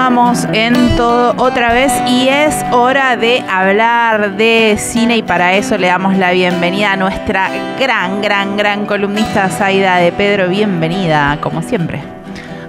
En 0.00 0.96
todo 0.96 1.34
otra 1.36 1.74
vez 1.74 1.92
y 2.08 2.26
es 2.26 2.54
hora 2.72 3.16
de 3.16 3.44
hablar 3.50 4.38
de 4.38 4.76
cine 4.78 5.18
y 5.18 5.22
para 5.22 5.52
eso 5.56 5.76
le 5.76 5.88
damos 5.88 6.16
la 6.16 6.30
bienvenida 6.30 6.92
a 6.92 6.96
nuestra 6.96 7.50
gran, 7.78 8.22
gran, 8.22 8.56
gran 8.56 8.86
columnista 8.86 9.50
Zaida 9.50 9.96
de 9.96 10.10
Pedro. 10.10 10.48
Bienvenida, 10.48 11.36
como 11.42 11.60
siempre. 11.60 12.00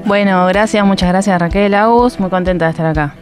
Bueno, 0.03 0.45
gracias, 0.47 0.85
muchas 0.85 1.07
gracias 1.07 1.39
Raquel, 1.39 1.73
Agus, 1.73 2.19
muy 2.19 2.29
contenta 2.29 2.65
de 2.65 2.71
estar 2.71 2.85
acá 2.85 3.20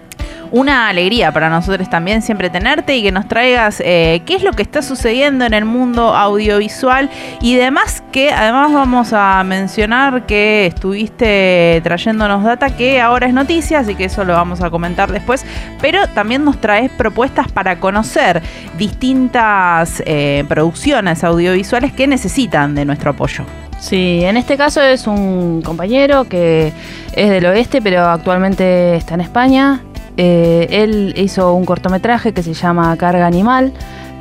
una 0.52 0.90
alegría 0.90 1.32
para 1.32 1.50
nosotros 1.50 1.90
también 1.90 2.22
siempre 2.22 2.50
tenerte 2.50 2.98
y 2.98 3.04
que 3.04 3.12
nos 3.12 3.28
traigas 3.28 3.82
eh, 3.86 4.22
qué 4.26 4.36
es 4.36 4.44
lo 4.44 4.54
que 4.54 4.64
está 4.64 4.82
sucediendo 4.82 5.46
en 5.46 5.54
el 5.54 5.66
mundo 5.66 6.16
audiovisual 6.16 7.10
y 7.42 7.56
demás 7.56 8.04
que 8.12 8.32
además 8.32 8.74
vamos 8.74 9.14
a 9.14 9.44
mencionar 9.44 10.26
que 10.26 10.66
estuviste 10.66 11.82
trayéndonos 11.84 12.44
data 12.44 12.76
que 12.76 13.02
ahora 13.02 13.28
es 13.28 13.34
noticia, 13.34 13.80
así 13.80 13.96
que 13.96 14.06
eso 14.06 14.24
lo 14.26 14.34
vamos 14.34 14.62
a 14.62 14.70
comentar 14.70 15.12
después, 15.12 15.46
pero 15.82 16.08
también 16.08 16.44
nos 16.44 16.60
traes 16.60 16.92
propuestas 16.92 17.52
para 17.52 17.80
conocer 17.80 18.42
distintas 18.78 20.02
eh, 20.06 20.44
producciones 20.48 21.24
audiovisuales 21.24 21.94
que 21.94 22.08
necesitan 22.08 22.76
de 22.76 22.86
nuestro 22.86 23.12
apoyo. 23.12 23.46
Sí, 23.80 24.22
en 24.24 24.36
este 24.36 24.58
caso 24.58 24.82
es 24.82 25.08
un 25.08 25.62
compañero 25.62 26.26
que 26.26 26.74
es 27.14 27.30
del 27.30 27.46
oeste, 27.46 27.82
pero 27.82 28.06
actualmente 28.06 28.96
está 28.96 29.14
en 29.14 29.22
España. 29.22 29.82
Eh, 30.22 30.68
él 30.84 31.14
hizo 31.16 31.54
un 31.54 31.64
cortometraje 31.64 32.34
que 32.34 32.44
se 32.44 32.54
llama 32.54 32.94
Carga 32.98 33.26
Animal, 33.26 33.72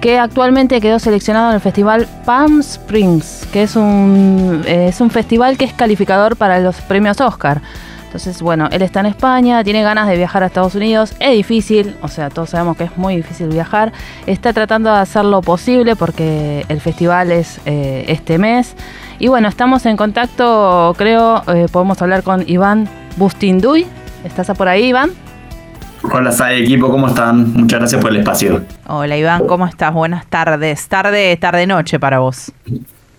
que 0.01 0.17
actualmente 0.17 0.81
quedó 0.81 1.01
seleccionado 1.01 1.49
en 1.49 1.57
el 1.57 1.61
festival 1.61 2.07
Palm 2.25 2.61
Springs, 2.61 3.49
que 3.53 3.65
es 3.65 3.75
un, 3.75 4.63
eh, 4.65 4.87
es 4.91 5.01
un 5.01 5.11
festival 5.11 5.59
que 5.59 5.65
es 5.65 5.73
calificador 5.73 6.37
para 6.37 6.61
los 6.61 6.77
premios 6.83 7.21
Oscar. 7.21 7.63
Entonces, 8.05 8.41
bueno, 8.41 8.69
él 8.71 8.83
está 8.83 9.01
en 9.01 9.07
España, 9.07 9.65
tiene 9.65 9.83
ganas 9.83 10.07
de 10.07 10.17
viajar 10.17 10.45
a 10.45 10.47
Estados 10.47 10.77
Unidos, 10.77 11.17
es 11.19 11.33
difícil, 11.33 11.97
o 12.01 12.07
sea, 12.07 12.31
todos 12.31 12.51
sabemos 12.51 12.77
que 12.77 12.85
es 12.85 12.97
muy 12.97 13.17
difícil 13.17 13.49
viajar, 13.49 13.93
está 14.27 14.53
tratando 14.53 14.93
de 14.93 14.99
hacer 14.99 15.25
lo 15.25 15.43
posible 15.43 15.97
porque 15.97 16.65
el 16.69 16.81
festival 16.81 17.33
es 17.33 17.61
eh, 17.67 18.05
este 18.07 18.39
mes. 18.39 18.77
Y 19.19 19.27
bueno, 19.27 19.49
estamos 19.49 19.85
en 19.85 19.97
contacto, 19.97 20.95
creo, 20.97 21.43
podemos 21.73 22.01
hablar 22.01 22.23
con 22.23 22.49
Iván 22.49 22.89
Bustinduy. 23.17 23.85
¿Estás 24.23 24.57
por 24.57 24.69
ahí, 24.69 24.85
Iván? 24.85 25.11
Hola, 26.03 26.33
Sai, 26.33 26.63
equipo, 26.63 26.91
¿cómo 26.91 27.09
están? 27.09 27.53
Muchas 27.53 27.81
gracias 27.81 28.01
por 28.01 28.11
el 28.11 28.19
espacio. 28.19 28.63
Hola, 28.87 29.17
Iván, 29.17 29.47
¿cómo 29.47 29.67
estás? 29.67 29.93
Buenas 29.93 30.27
tardes. 30.27 30.87
Tarde, 30.89 31.37
tarde, 31.37 31.67
noche 31.67 31.99
para 31.99 32.21
vos. 32.21 32.53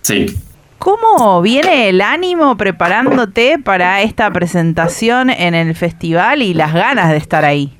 Sí. 0.02 0.34
¿Cómo 0.78 1.42
viene 1.42 1.90
el 1.90 2.00
ánimo 2.00 2.56
preparándote 2.56 3.58
para 3.58 4.00
esta 4.00 4.30
presentación 4.30 5.28
en 5.28 5.54
el 5.54 5.74
festival 5.74 6.40
y 6.40 6.54
las 6.54 6.72
ganas 6.72 7.10
de 7.10 7.18
estar 7.18 7.44
ahí? 7.44 7.76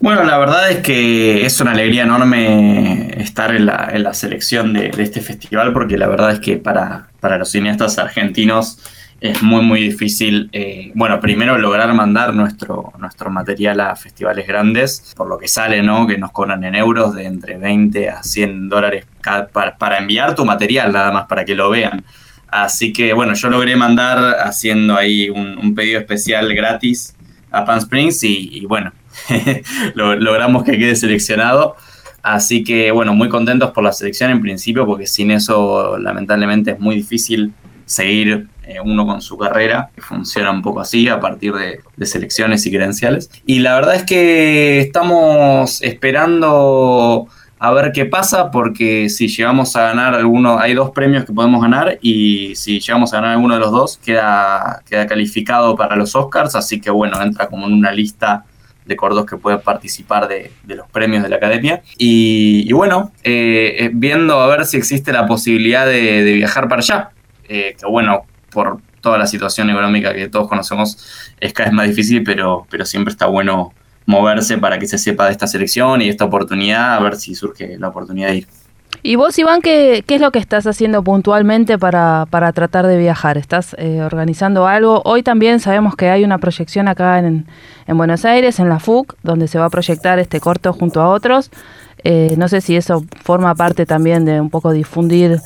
Bueno, 0.00 0.24
la 0.24 0.38
verdad 0.38 0.70
es 0.70 0.78
que 0.78 1.44
es 1.44 1.60
una 1.60 1.72
alegría 1.72 2.04
enorme 2.04 3.20
estar 3.20 3.54
en 3.54 3.66
la, 3.66 4.14
selección 4.14 4.72
de, 4.72 4.90
de, 4.90 5.02
este 5.02 5.20
festival 5.20 5.72
porque 5.72 5.98
la 5.98 6.08
verdad 6.08 6.32
es 6.32 6.40
que 6.40 6.56
para, 6.56 7.08
para 7.20 7.36
los 7.36 7.50
cineastas 7.50 7.98
argentinos 7.98 8.78
es 9.20 9.42
muy, 9.42 9.62
muy 9.62 9.80
difícil, 9.80 10.48
eh, 10.52 10.92
bueno, 10.94 11.18
primero 11.20 11.58
lograr 11.58 11.92
mandar 11.92 12.32
nuestro, 12.34 12.92
nuestro 12.98 13.30
material 13.30 13.80
a 13.80 13.96
festivales 13.96 14.46
grandes, 14.46 15.12
por 15.16 15.28
lo 15.28 15.38
que 15.38 15.48
sale, 15.48 15.82
¿no? 15.82 16.06
Que 16.06 16.18
nos 16.18 16.30
cobran 16.30 16.62
en 16.62 16.76
euros 16.76 17.14
de 17.14 17.24
entre 17.24 17.58
20 17.58 18.10
a 18.10 18.22
100 18.22 18.68
dólares 18.68 19.06
para, 19.52 19.98
enviar 19.98 20.36
tu 20.36 20.44
material, 20.44 20.92
nada 20.92 21.10
más, 21.10 21.26
para 21.26 21.44
que 21.44 21.56
lo 21.56 21.68
vean. 21.70 22.04
Así 22.46 22.92
que, 22.92 23.12
bueno, 23.12 23.34
yo 23.34 23.50
logré 23.50 23.74
mandar 23.74 24.36
haciendo 24.40 24.96
ahí 24.96 25.28
un, 25.28 25.74
pedido 25.74 25.98
especial 25.98 26.54
gratis 26.54 27.16
a 27.50 27.64
Pan 27.64 27.78
Springs 27.78 28.22
y, 28.22 28.64
bueno, 28.66 28.92
logramos 29.94 30.62
que 30.62 30.78
quede 30.78 30.94
seleccionado. 30.94 31.76
Así 32.22 32.62
que, 32.62 32.92
bueno, 32.92 33.14
muy 33.14 33.28
contentos 33.28 33.72
por 33.72 33.82
la 33.82 33.92
selección 33.92 34.30
en 34.30 34.40
principio, 34.40 34.86
porque 34.86 35.06
sin 35.06 35.32
eso, 35.32 35.98
lamentablemente, 35.98 36.72
es 36.72 36.78
muy 36.78 36.94
difícil 36.94 37.52
seguir 37.84 38.46
eh, 38.68 38.80
uno 38.84 39.06
con 39.06 39.22
su 39.22 39.38
carrera, 39.38 39.88
que 39.94 40.02
funciona 40.02 40.50
un 40.50 40.60
poco 40.60 40.80
así 40.80 41.08
a 41.08 41.18
partir 41.18 41.54
de, 41.54 41.80
selecciones 42.04 42.66
y 42.66 42.70
credenciales. 42.70 43.30
Y 43.46 43.60
la 43.60 43.74
verdad 43.74 43.94
es 43.94 44.04
que 44.04 44.80
estamos 44.80 45.80
esperando 45.80 47.28
a 47.58 47.72
ver 47.72 47.92
qué 47.92 48.04
pasa, 48.04 48.50
porque 48.50 49.08
si 49.08 49.26
llegamos 49.28 49.74
a 49.74 49.84
ganar 49.84 50.14
alguno, 50.14 50.58
hay 50.58 50.74
dos 50.74 50.90
premios 50.90 51.24
que 51.24 51.32
podemos 51.32 51.62
ganar 51.62 51.98
y 52.02 52.54
si 52.56 52.78
llegamos 52.78 53.14
a 53.14 53.16
ganar 53.16 53.32
alguno 53.36 53.54
de 53.54 53.60
los 53.60 53.72
dos, 53.72 53.96
queda, 54.04 54.82
queda 54.86 55.06
calificado 55.06 55.74
para 55.74 55.96
los 55.96 56.14
Oscars, 56.14 56.54
así 56.54 56.78
que 56.78 56.90
bueno, 56.90 57.22
entra 57.22 57.46
como 57.46 57.66
en 57.68 57.72
una 57.72 57.90
lista 57.90 58.44
de 58.84 58.96
cortos 58.96 59.24
que 59.24 59.38
pueden 59.38 59.62
participar 59.62 60.28
de, 60.28 60.52
los 60.66 60.86
premios 60.90 61.22
de 61.22 61.30
la 61.30 61.36
academia. 61.36 61.80
Y, 61.96 62.70
bueno, 62.74 63.12
eh, 63.24 63.76
eh, 63.78 63.90
viendo 63.94 64.38
a 64.42 64.46
ver 64.46 64.66
si 64.66 64.76
existe 64.76 65.10
la 65.10 65.26
posibilidad 65.26 65.86
de, 65.86 66.20
viajar 66.34 66.68
para 66.68 66.82
allá. 66.82 67.10
que 67.48 67.74
bueno, 67.88 68.26
por 68.50 68.80
toda 69.00 69.18
la 69.18 69.26
situación 69.26 69.70
económica 69.70 70.12
que 70.14 70.28
todos 70.28 70.48
conocemos, 70.48 70.98
es 71.40 71.52
cada 71.52 71.70
vez 71.70 71.76
más 71.76 71.88
difícil, 71.88 72.22
pero, 72.24 72.66
pero 72.70 72.84
siempre 72.84 73.12
está 73.12 73.26
bueno 73.26 73.72
moverse 74.06 74.56
para 74.58 74.78
que 74.78 74.86
se 74.86 74.98
sepa 74.98 75.26
de 75.26 75.32
esta 75.32 75.46
selección 75.46 76.00
y 76.00 76.08
esta 76.08 76.24
oportunidad, 76.24 76.94
a 76.94 77.00
ver 77.00 77.16
si 77.16 77.34
surge 77.34 77.78
la 77.78 77.88
oportunidad 77.88 78.28
de 78.28 78.36
ir. 78.36 78.46
¿Y 79.02 79.16
vos, 79.16 79.38
Iván, 79.38 79.60
qué, 79.60 80.02
qué 80.06 80.16
es 80.16 80.20
lo 80.20 80.32
que 80.32 80.38
estás 80.38 80.66
haciendo 80.66 81.04
puntualmente 81.04 81.78
para, 81.78 82.26
para 82.30 82.52
tratar 82.52 82.86
de 82.86 82.98
viajar? 82.98 83.38
¿Estás 83.38 83.76
eh, 83.78 84.00
organizando 84.02 84.66
algo? 84.66 85.02
Hoy 85.04 85.22
también 85.22 85.60
sabemos 85.60 85.94
que 85.94 86.08
hay 86.08 86.24
una 86.24 86.38
proyección 86.38 86.88
acá 86.88 87.18
en, 87.18 87.46
en, 87.86 87.96
Buenos 87.96 88.24
Aires, 88.24 88.58
en 88.58 88.68
la 88.68 88.80
FUC, 88.80 89.14
donde 89.22 89.46
se 89.46 89.58
va 89.58 89.66
a 89.66 89.70
proyectar 89.70 90.18
este 90.18 90.40
corto 90.40 90.72
junto 90.72 91.00
a 91.00 91.08
otros. 91.10 91.50
Eh, 92.02 92.34
no 92.38 92.48
sé 92.48 92.60
si 92.60 92.76
eso 92.76 93.04
forma 93.22 93.54
parte 93.54 93.86
también 93.86 94.24
de 94.24 94.40
un 94.40 94.50
poco 94.50 94.72
difundir 94.72 95.38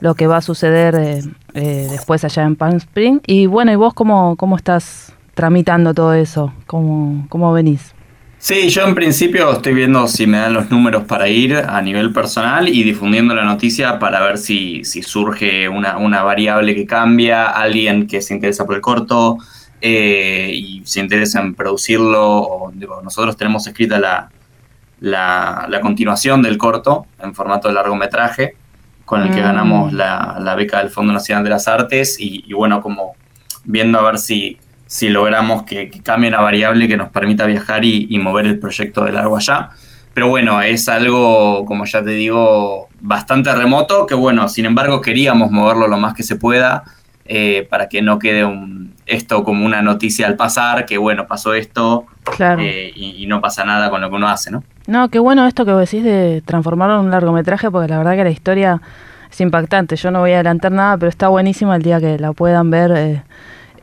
lo 0.00 0.14
que 0.14 0.26
va 0.26 0.38
a 0.38 0.42
suceder 0.42 0.94
eh, 0.94 1.22
eh, 1.54 1.88
después 1.90 2.24
allá 2.24 2.42
en 2.44 2.56
Palm 2.56 2.76
Spring. 2.76 3.20
Y 3.26 3.46
bueno, 3.46 3.72
¿y 3.72 3.76
vos 3.76 3.94
cómo, 3.94 4.36
cómo 4.36 4.56
estás 4.56 5.12
tramitando 5.34 5.94
todo 5.94 6.14
eso? 6.14 6.52
¿Cómo, 6.66 7.26
¿Cómo 7.28 7.52
venís? 7.52 7.94
Sí, 8.38 8.70
yo 8.70 8.86
en 8.86 8.94
principio 8.94 9.52
estoy 9.52 9.74
viendo 9.74 10.08
si 10.08 10.26
me 10.26 10.38
dan 10.38 10.54
los 10.54 10.70
números 10.70 11.04
para 11.04 11.28
ir 11.28 11.54
a 11.56 11.82
nivel 11.82 12.10
personal 12.10 12.70
y 12.70 12.82
difundiendo 12.84 13.34
la 13.34 13.44
noticia 13.44 13.98
para 13.98 14.18
ver 14.22 14.38
si, 14.38 14.82
si 14.82 15.02
surge 15.02 15.68
una, 15.68 15.98
una, 15.98 16.22
variable 16.22 16.74
que 16.74 16.86
cambia, 16.86 17.48
alguien 17.48 18.06
que 18.06 18.22
se 18.22 18.32
interesa 18.32 18.64
por 18.64 18.76
el 18.76 18.80
corto 18.80 19.36
eh, 19.82 20.52
y 20.54 20.80
se 20.86 21.00
interesa 21.00 21.42
en 21.42 21.54
producirlo. 21.54 22.72
nosotros 23.04 23.36
tenemos 23.36 23.66
escrita 23.66 24.00
la, 24.00 24.30
la, 25.00 25.66
la, 25.68 25.80
continuación 25.82 26.40
del 26.40 26.56
corto 26.56 27.04
en 27.22 27.34
formato 27.34 27.68
de 27.68 27.74
largometraje 27.74 28.56
con 29.10 29.22
el 29.22 29.34
que 29.34 29.40
ganamos 29.40 29.92
mm. 29.92 29.96
la, 29.96 30.54
beca 30.56 30.78
del 30.78 30.88
Fondo 30.88 31.12
Nacional 31.12 31.42
de 31.42 31.50
las 31.50 31.66
Artes 31.66 32.14
y, 32.20 32.52
bueno, 32.52 32.80
como 32.80 33.16
viendo 33.64 33.98
a 33.98 34.02
ver 34.02 34.18
si, 34.18 34.56
si 34.86 35.08
logramos 35.08 35.64
que, 35.64 35.90
cambie 36.04 36.30
la 36.30 36.40
variable 36.40 36.86
que 36.86 36.96
nos 36.96 37.08
permita 37.08 37.44
viajar 37.44 37.84
y, 37.84 38.16
mover 38.20 38.46
el 38.46 38.60
proyecto 38.60 39.04
de 39.04 39.10
largo 39.10 39.36
allá. 39.36 39.70
Pero 40.14 40.28
bueno, 40.28 40.62
es 40.62 40.88
algo, 40.88 41.64
como 41.66 41.86
ya 41.86 42.04
te 42.04 42.10
digo, 42.10 42.88
bastante 43.00 43.52
remoto, 43.52 44.06
que 44.06 44.14
bueno, 44.14 44.48
sin 44.48 44.66
embargo 44.66 45.00
queríamos 45.00 45.50
moverlo 45.50 45.88
lo 45.88 45.98
más 45.98 46.14
que 46.14 46.22
se 46.22 46.36
pueda 46.36 46.84
eh, 47.32 47.64
para 47.70 47.88
que 47.88 48.02
no 48.02 48.18
quede 48.18 48.44
un, 48.44 48.92
esto 49.06 49.44
como 49.44 49.64
una 49.64 49.82
noticia 49.82 50.26
al 50.26 50.34
pasar, 50.34 50.84
que 50.84 50.98
bueno, 50.98 51.28
pasó 51.28 51.54
esto 51.54 52.06
eh, 52.40 52.90
y, 52.92 53.22
y, 53.22 53.26
no 53.28 53.40
pasa 53.40 53.64
nada 53.64 53.88
con 53.88 54.00
lo 54.00 54.10
que 54.10 54.16
uno 54.16 54.28
hace, 54.28 54.50
¿no? 54.50 54.64
No, 54.88 55.08
qué 55.10 55.20
bueno 55.20 55.46
esto 55.46 55.64
que 55.64 55.70
vos 55.70 55.88
decís 55.88 56.02
de 56.02 56.42
transformarlo 56.44 56.98
en 56.98 57.04
un 57.04 57.12
largometraje, 57.12 57.70
porque 57.70 57.86
la 57.86 57.98
verdad 57.98 58.16
que 58.16 58.24
la 58.24 58.30
historia 58.30 58.82
es 59.30 59.40
impactante. 59.40 59.94
Yo 59.94 60.10
no 60.10 60.18
voy 60.18 60.32
a 60.32 60.34
adelantar 60.34 60.72
nada, 60.72 60.98
pero 60.98 61.08
está 61.08 61.28
buenísima 61.28 61.76
el 61.76 61.82
día 61.82 62.00
que 62.00 62.18
la 62.18 62.32
puedan 62.32 62.68
ver 62.72 62.90
eh, 62.96 63.22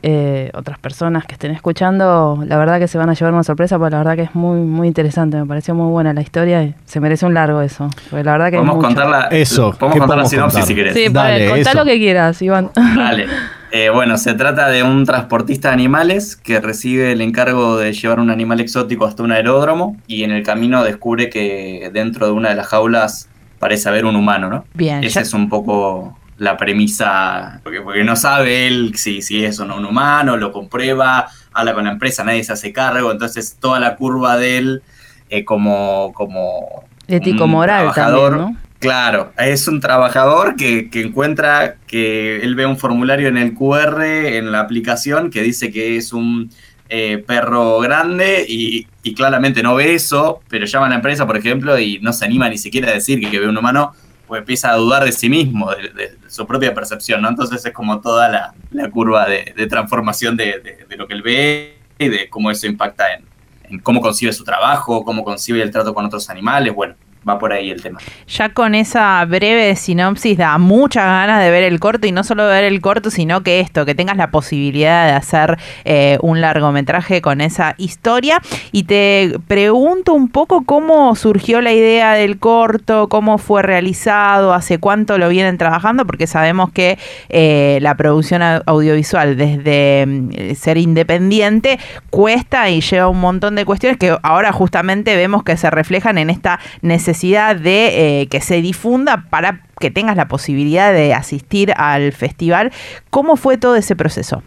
eh, 0.02 0.50
otras 0.54 0.78
personas 0.78 1.24
que 1.26 1.32
estén 1.32 1.50
escuchando. 1.50 2.42
La 2.46 2.56
verdad 2.56 2.78
que 2.78 2.88
se 2.88 2.98
van 2.98 3.10
a 3.10 3.14
llevar 3.14 3.32
una 3.32 3.42
sorpresa, 3.42 3.78
porque 3.78 3.92
la 3.92 3.98
verdad 3.98 4.16
que 4.16 4.22
es 4.22 4.34
muy 4.34 4.60
muy 4.60 4.86
interesante. 4.86 5.36
Me 5.36 5.46
pareció 5.46 5.74
muy 5.74 5.90
buena 5.90 6.12
la 6.12 6.20
historia 6.20 6.62
y 6.62 6.74
se 6.84 7.00
merece 7.00 7.26
un 7.26 7.34
largo 7.34 7.60
eso. 7.60 7.90
Porque 8.10 8.24
la 8.24 8.32
verdad 8.32 8.50
que 8.50 8.56
podemos 8.56 8.84
contar 8.84 9.34
eso. 9.34 9.74
Podemos 9.78 9.98
contar 9.98 10.18
la 10.18 10.26
sinopsis 10.26 10.64
si 10.64 10.74
querés. 10.74 10.94
Sí, 10.94 11.08
Dale, 11.10 11.48
contá 11.48 11.74
lo 11.74 11.84
que 11.84 11.98
quieras, 11.98 12.40
Iván. 12.42 12.70
Dale. 12.74 13.26
Eh, 13.70 13.90
bueno, 13.90 14.16
se 14.16 14.34
trata 14.34 14.68
de 14.68 14.82
un 14.82 15.04
transportista 15.04 15.68
de 15.68 15.74
animales 15.74 16.36
que 16.36 16.60
recibe 16.60 17.12
el 17.12 17.20
encargo 17.20 17.76
de 17.76 17.92
llevar 17.92 18.18
un 18.18 18.30
animal 18.30 18.60
exótico 18.60 19.04
hasta 19.04 19.22
un 19.22 19.32
aeródromo 19.32 19.96
y 20.06 20.22
en 20.22 20.30
el 20.30 20.42
camino 20.42 20.82
descubre 20.84 21.28
que 21.28 21.90
dentro 21.92 22.26
de 22.26 22.32
una 22.32 22.48
de 22.48 22.54
las 22.54 22.68
jaulas 22.68 23.28
parece 23.58 23.88
haber 23.88 24.06
un 24.06 24.16
humano, 24.16 24.48
¿no? 24.48 24.64
Bien. 24.72 25.04
Esa 25.04 25.20
es 25.20 25.34
un 25.34 25.48
poco 25.48 26.17
la 26.38 26.56
premisa, 26.56 27.60
porque, 27.62 27.80
porque 27.80 28.04
no 28.04 28.16
sabe 28.16 28.66
él 28.66 28.92
si, 28.96 29.22
si 29.22 29.44
es 29.44 29.58
o 29.60 29.66
no 29.66 29.76
un 29.76 29.84
humano, 29.84 30.36
lo 30.36 30.52
comprueba, 30.52 31.28
habla 31.52 31.74
con 31.74 31.84
la 31.84 31.92
empresa, 31.92 32.24
nadie 32.24 32.44
se 32.44 32.52
hace 32.52 32.72
cargo, 32.72 33.12
entonces 33.12 33.56
toda 33.60 33.80
la 33.80 33.96
curva 33.96 34.36
de 34.36 34.58
él 34.58 34.82
eh, 35.30 35.44
como, 35.44 36.12
como 36.14 36.84
ético-moral 37.06 37.92
también, 37.94 38.32
¿no? 38.32 38.56
Claro, 38.78 39.32
es 39.36 39.66
un 39.66 39.80
trabajador 39.80 40.54
que, 40.54 40.88
encuentra 40.92 41.76
que 41.88 42.40
él 42.42 42.54
ve 42.54 42.64
un 42.64 42.76
formulario 42.78 43.26
en 43.26 43.36
el 43.36 43.54
QR, 43.54 44.02
en 44.04 44.52
la 44.52 44.60
aplicación, 44.60 45.30
que 45.30 45.42
dice 45.42 45.72
que 45.72 45.96
es 45.96 46.12
un 46.12 46.50
eh, 46.88 47.22
perro 47.26 47.80
grande 47.80 48.46
y, 48.48 48.86
claramente 49.16 49.62
no 49.62 49.74
ve 49.74 49.94
eso, 49.94 50.42
pero 50.50 50.66
llama 50.66 50.84
a 50.86 50.90
la 50.90 50.96
empresa, 50.96 51.26
por 51.26 51.36
ejemplo, 51.38 51.78
y 51.78 51.98
no 52.00 52.12
se 52.12 52.26
anima 52.26 52.48
ni 52.50 52.58
siquiera 52.58 52.90
a 52.90 52.94
decir 52.94 53.18
que, 53.18 53.40
ve 53.40 53.48
un 53.48 53.56
humano, 53.56 53.94
pues 54.28 54.40
empieza 54.40 54.70
a 54.70 54.76
dudar 54.76 55.04
de 55.04 55.10
sí 55.10 55.28
mismo, 55.28 55.70
de, 55.70 56.16
su 56.28 56.46
propia 56.46 56.74
percepción, 56.74 57.22
¿no? 57.22 57.28
Entonces 57.28 57.64
es 57.64 57.72
como 57.72 58.00
toda 58.00 58.28
la, 58.28 58.90
curva 58.90 59.26
de, 59.26 59.66
transformación 59.66 60.36
de, 60.36 60.86
lo 60.96 61.08
que 61.08 61.14
él 61.14 61.22
ve 61.22 61.78
y 61.98 62.08
de 62.08 62.28
cómo 62.28 62.50
eso 62.50 62.66
impacta 62.66 63.06
en 63.14 63.80
cómo 63.80 64.00
concibe 64.00 64.32
su 64.32 64.44
trabajo, 64.44 65.04
cómo 65.04 65.24
concibe 65.24 65.62
el 65.62 65.70
trato 65.70 65.92
con 65.92 66.04
otros 66.04 66.30
animales, 66.30 66.74
bueno, 66.74 66.94
va 67.26 67.38
por 67.38 67.52
ahí 67.52 67.70
el 67.70 67.82
tema. 67.82 67.98
Ya 68.26 68.50
con 68.50 68.74
esa 68.74 69.24
breve 69.24 69.74
sinopsis 69.76 70.38
da 70.38 70.58
muchas 70.58 71.04
ganas 71.04 71.42
de 71.42 71.50
ver 71.50 71.64
el 71.64 71.80
corto 71.80 72.06
y 72.06 72.12
no 72.12 72.24
solo 72.24 72.46
ver 72.46 72.64
el 72.64 72.80
corto, 72.80 73.10
sino 73.10 73.42
que 73.42 73.60
esto, 73.60 73.84
que 73.84 73.94
tengas 73.94 74.16
la 74.16 74.30
posibilidad 74.30 75.06
de 75.06 75.12
hacer 75.12 75.58
eh, 75.84 76.18
un 76.22 76.40
largometraje 76.40 77.20
con 77.22 77.40
esa 77.40 77.74
historia. 77.78 78.40
Y 78.72 78.84
te 78.84 79.38
pregunto 79.46 80.14
un 80.14 80.28
poco 80.28 80.64
cómo 80.64 81.14
surgió 81.16 81.60
la 81.60 81.72
idea 81.72 82.12
del 82.12 82.38
corto, 82.38 83.08
cómo 83.08 83.38
fue 83.38 83.62
realizado, 83.62 84.52
hace 84.52 84.78
cuánto 84.78 85.18
lo 85.18 85.28
vienen 85.28 85.58
trabajando, 85.58 86.06
porque 86.06 86.26
sabemos 86.26 86.70
que 86.70 86.98
eh, 87.28 87.78
la 87.82 87.94
producción 87.96 88.42
audiovisual 88.42 89.36
desde 89.36 90.06
mm, 90.06 90.54
ser 90.54 90.78
independiente 90.78 91.78
cuesta 92.10 92.70
y 92.70 92.80
lleva 92.80 93.08
un 93.08 93.20
montón 93.20 93.54
de 93.54 93.64
cuestiones 93.64 93.98
que 93.98 94.16
ahora 94.22 94.52
justamente 94.52 95.16
vemos 95.16 95.42
que 95.42 95.56
se 95.56 95.70
reflejan 95.70 96.18
en 96.18 96.30
esta 96.30 96.60
necesidad 96.82 97.07
de 97.12 98.20
eh, 98.22 98.26
que 98.28 98.40
se 98.40 98.60
difunda 98.60 99.24
para 99.30 99.62
que 99.80 99.90
tengas 99.90 100.16
la 100.16 100.28
posibilidad 100.28 100.92
de 100.92 101.14
asistir 101.14 101.72
al 101.76 102.12
festival. 102.12 102.72
¿Cómo 103.10 103.36
fue 103.36 103.56
todo 103.56 103.76
ese 103.76 103.96
proceso? 103.96 104.42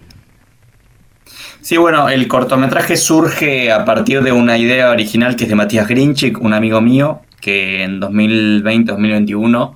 Sí, 1.61 1.77
bueno, 1.77 2.09
el 2.09 2.27
cortometraje 2.27 2.97
surge 2.97 3.71
a 3.71 3.85
partir 3.85 4.23
de 4.23 4.31
una 4.31 4.57
idea 4.57 4.89
original 4.89 5.35
que 5.35 5.43
es 5.43 5.49
de 5.49 5.55
Matías 5.55 5.87
Grinchik, 5.87 6.41
un 6.41 6.53
amigo 6.53 6.81
mío, 6.81 7.21
que 7.39 7.83
en 7.83 8.01
2020-2021, 8.01 9.73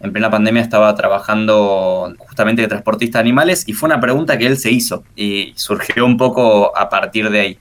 en 0.00 0.12
plena 0.12 0.30
pandemia, 0.30 0.62
estaba 0.62 0.94
trabajando 0.94 2.14
justamente 2.18 2.62
de 2.62 2.68
transportista 2.68 3.18
de 3.18 3.22
animales 3.22 3.64
y 3.66 3.72
fue 3.72 3.88
una 3.88 4.00
pregunta 4.00 4.38
que 4.38 4.46
él 4.46 4.56
se 4.56 4.70
hizo 4.70 5.02
y 5.16 5.52
surgió 5.56 6.06
un 6.06 6.16
poco 6.16 6.76
a 6.76 6.88
partir 6.88 7.30
de 7.30 7.40
ahí. 7.40 7.58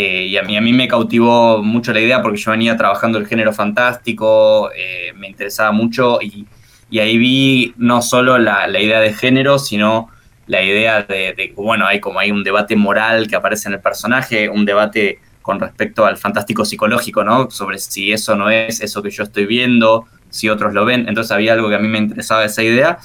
Eh, 0.00 0.26
y 0.26 0.36
a 0.36 0.44
mí, 0.44 0.56
a 0.56 0.60
mí 0.60 0.72
me 0.72 0.86
cautivó 0.86 1.60
mucho 1.60 1.92
la 1.92 1.98
idea 1.98 2.22
porque 2.22 2.38
yo 2.38 2.52
venía 2.52 2.76
trabajando 2.76 3.18
el 3.18 3.26
género 3.26 3.52
fantástico, 3.52 4.70
eh, 4.72 5.12
me 5.16 5.26
interesaba 5.26 5.72
mucho 5.72 6.20
y, 6.22 6.46
ahí 7.00 7.18
vi 7.18 7.74
no 7.78 8.00
solo 8.00 8.38
la, 8.38 8.68
idea 8.80 9.00
de 9.00 9.12
género, 9.12 9.58
sino 9.58 10.08
la 10.46 10.62
idea 10.62 11.02
de, 11.02 11.52
bueno, 11.56 11.84
hay 11.84 11.98
como 11.98 12.20
hay 12.20 12.30
un 12.30 12.44
debate 12.44 12.76
moral 12.76 13.26
que 13.26 13.34
aparece 13.34 13.68
en 13.70 13.74
el 13.74 13.80
personaje, 13.80 14.48
un 14.48 14.64
debate 14.64 15.18
con 15.42 15.58
respecto 15.58 16.06
al 16.06 16.16
fantástico 16.16 16.64
psicológico, 16.64 17.24
¿no? 17.24 17.50
Sobre 17.50 17.78
si 17.78 18.12
eso 18.12 18.36
no 18.36 18.50
es 18.50 18.80
eso 18.80 19.02
que 19.02 19.10
yo 19.10 19.24
estoy 19.24 19.46
viendo, 19.46 20.06
si 20.30 20.48
otros 20.48 20.74
lo 20.74 20.84
ven. 20.84 21.08
Entonces 21.08 21.32
había 21.32 21.54
algo 21.54 21.68
que 21.70 21.74
a 21.74 21.80
mí 21.80 21.88
me 21.88 21.98
interesaba 21.98 22.44
esa 22.44 22.62
idea. 22.62 22.98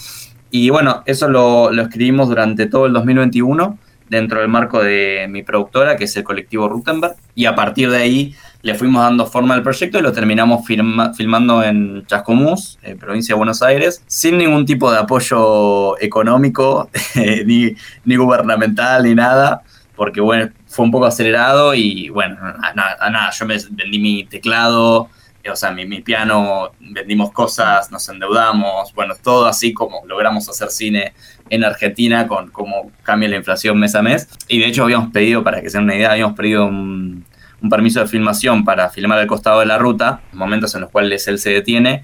Y 0.52 0.70
bueno, 0.70 1.02
eso 1.08 1.28
lo, 1.28 1.72
lo 1.72 1.82
escribimos 1.82 2.30
durante 2.30 2.68
todo 2.68 2.86
el 2.86 2.94
2021 2.94 3.80
dentro 4.14 4.40
del 4.40 4.48
marco 4.48 4.82
de 4.82 5.28
mi 5.30 5.44
productora, 5.44 5.96
que 5.96 6.06
es 6.06 6.16
el 6.16 6.24
colectivo 6.24 6.70
Rutenberg, 6.70 7.16
y 7.36 7.46
a 7.46 7.56
partir 7.56 7.90
de 7.90 7.98
ahí 7.98 8.36
le 8.62 8.76
fuimos 8.76 9.04
dando 9.04 9.26
forma 9.26 9.56
al 9.56 9.64
proyecto 9.64 10.00
y 10.00 10.02
lo 10.02 10.14
terminamos 10.14 10.66
filmando 10.66 11.64
en 11.64 12.06
Chascomús, 12.08 12.80
en 12.82 12.98
provincia 12.98 13.34
de 13.34 13.38
Buenos 13.38 13.62
Aires, 13.62 14.02
sin 14.08 14.38
ningún 14.38 14.66
tipo 14.66 14.90
de 14.92 15.00
apoyo 15.00 16.00
económico, 16.00 16.90
ni, 17.46 17.76
ni, 18.06 18.16
gubernamental, 18.16 19.04
ni 19.04 19.16
nada, 19.16 19.64
porque 19.96 20.22
bueno, 20.22 20.50
fue 20.68 20.86
un 20.86 20.92
poco 20.92 21.06
acelerado 21.06 21.74
y 21.74 22.08
bueno, 22.10 22.38
nada, 22.76 22.98
nada 23.10 23.32
yo 23.32 23.46
me 23.46 23.58
vendí 23.72 24.00
mi 24.00 24.26
teclado, 24.26 25.10
eh, 25.44 25.50
o 25.50 25.58
sea, 25.58 25.72
mi, 25.72 25.86
mi, 25.86 26.02
piano, 26.02 26.72
vendimos 26.80 27.34
cosas, 27.34 27.92
nos 27.92 28.08
endeudamos, 28.08 28.94
bueno, 28.94 29.16
todo 29.22 29.46
así 29.46 29.74
como 29.74 30.06
logramos 30.08 30.48
hacer 30.48 30.70
cine 30.70 31.14
en 31.50 31.64
Argentina 31.64 32.28
con 32.28 32.50
cómo 32.50 32.92
cambia 33.04 33.30
la 33.30 33.38
inflación 33.38 33.80
mes 33.80 33.96
a 33.96 34.02
mes. 34.02 34.30
Y 34.48 34.60
de 34.60 34.68
hecho 34.68 34.84
habíamos 34.84 35.12
pedido, 35.12 35.44
para 35.44 35.62
que 35.62 35.70
se 35.70 35.78
den 35.78 35.86
una 35.86 35.96
idea, 35.96 36.12
habíamos 36.12 36.36
pedido 36.36 36.66
un, 36.66 37.26
permiso 37.70 38.02
de 38.02 38.08
filmación 38.08 38.66
para 38.66 38.90
filmar 38.90 39.20
al 39.20 39.28
costado 39.28 39.62
de 39.62 39.66
la 39.66 39.78
ruta, 39.78 40.20
momentos 40.34 40.76
en 40.76 40.82
los 40.82 40.90
cuales 40.90 41.28
él 41.28 41.40
se 41.40 41.52
detiene. 41.52 42.04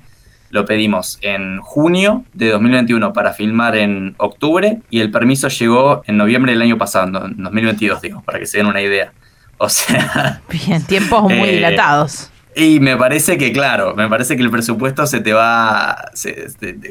Lo 0.51 0.65
pedimos 0.65 1.19
en 1.21 1.59
junio 1.59 2.23
de 2.33 2.49
2021 2.49 3.11
para 3.11 3.33
filmar 3.33 3.75
en 3.75 4.15
octubre 4.17 4.79
y 4.89 5.01
el 5.01 5.11
permiso 5.11 5.49
llegó 5.49 6.01
en 6.07 6.17
noviembre 6.17 6.53
del 6.53 6.61
año 6.61 6.77
pasado, 6.77 7.25
en 7.25 7.43
2022, 7.43 8.01
digo, 8.01 8.21
para 8.21 8.39
que 8.39 8.45
se 8.45 8.57
den 8.57 8.67
una 8.67 8.81
idea. 8.81 9.11
O 9.57 9.67
sea... 9.67 10.41
Bien, 10.49 10.81
tiempos 10.83 11.23
muy 11.23 11.33
eh, 11.49 11.55
dilatados. 11.55 12.31
Y 12.59 12.81
me 12.81 12.97
parece 12.97 13.37
que, 13.37 13.53
claro, 13.53 13.95
me 13.95 14.09
parece 14.09 14.35
que 14.35 14.43
el 14.43 14.51
presupuesto 14.51 15.07
se 15.07 15.21
te 15.21 15.31
va, 15.31 16.09
se, 16.13 16.49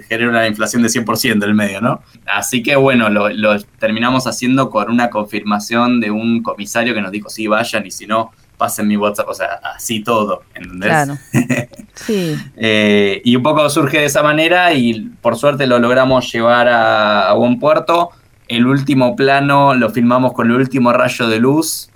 genera 0.08 0.30
una 0.30 0.46
inflación 0.46 0.80
de 0.82 0.88
100% 0.88 1.44
el 1.44 1.54
medio, 1.54 1.82
¿no? 1.82 2.00
Así 2.24 2.62
que 2.62 2.74
bueno, 2.74 3.10
lo, 3.10 3.60
terminamos 3.78 4.26
haciendo 4.26 4.70
con 4.70 4.90
una 4.90 5.10
confirmación 5.10 6.00
de 6.00 6.10
un 6.10 6.42
comisario 6.42 6.94
que 6.94 7.02
nos 7.02 7.12
dijo, 7.12 7.28
sí, 7.28 7.48
vayan 7.48 7.84
y 7.86 7.90
si 7.90 8.06
no, 8.06 8.32
pasen 8.56 8.88
mi 8.88 8.96
WhatsApp, 8.96 9.28
o 9.28 9.34
sea, 9.34 9.60
así 9.76 10.00
todo, 10.02 10.42
¿entendés? 10.54 10.88
Claro. 10.88 11.18
Sí. 11.98 12.36
Eh, 12.56 13.20
y 13.24 13.34
un 13.34 13.42
poco 13.42 13.68
surge 13.68 13.98
de 13.98 14.04
esa 14.04 14.22
manera 14.22 14.72
y 14.72 15.10
por 15.20 15.36
suerte 15.36 15.66
lo 15.66 15.80
logramos 15.80 16.32
llevar 16.32 16.68
a, 16.68 17.28
a 17.28 17.32
buen 17.32 17.58
puerto. 17.58 18.10
El 18.46 18.68
último 18.68 19.16
plano 19.16 19.74
lo 19.74 19.90
filmamos 19.90 20.32
con 20.32 20.48
el 20.48 20.56
último 20.56 20.92
rayo 20.92 21.26
de 21.26 21.40
luz 21.40 21.90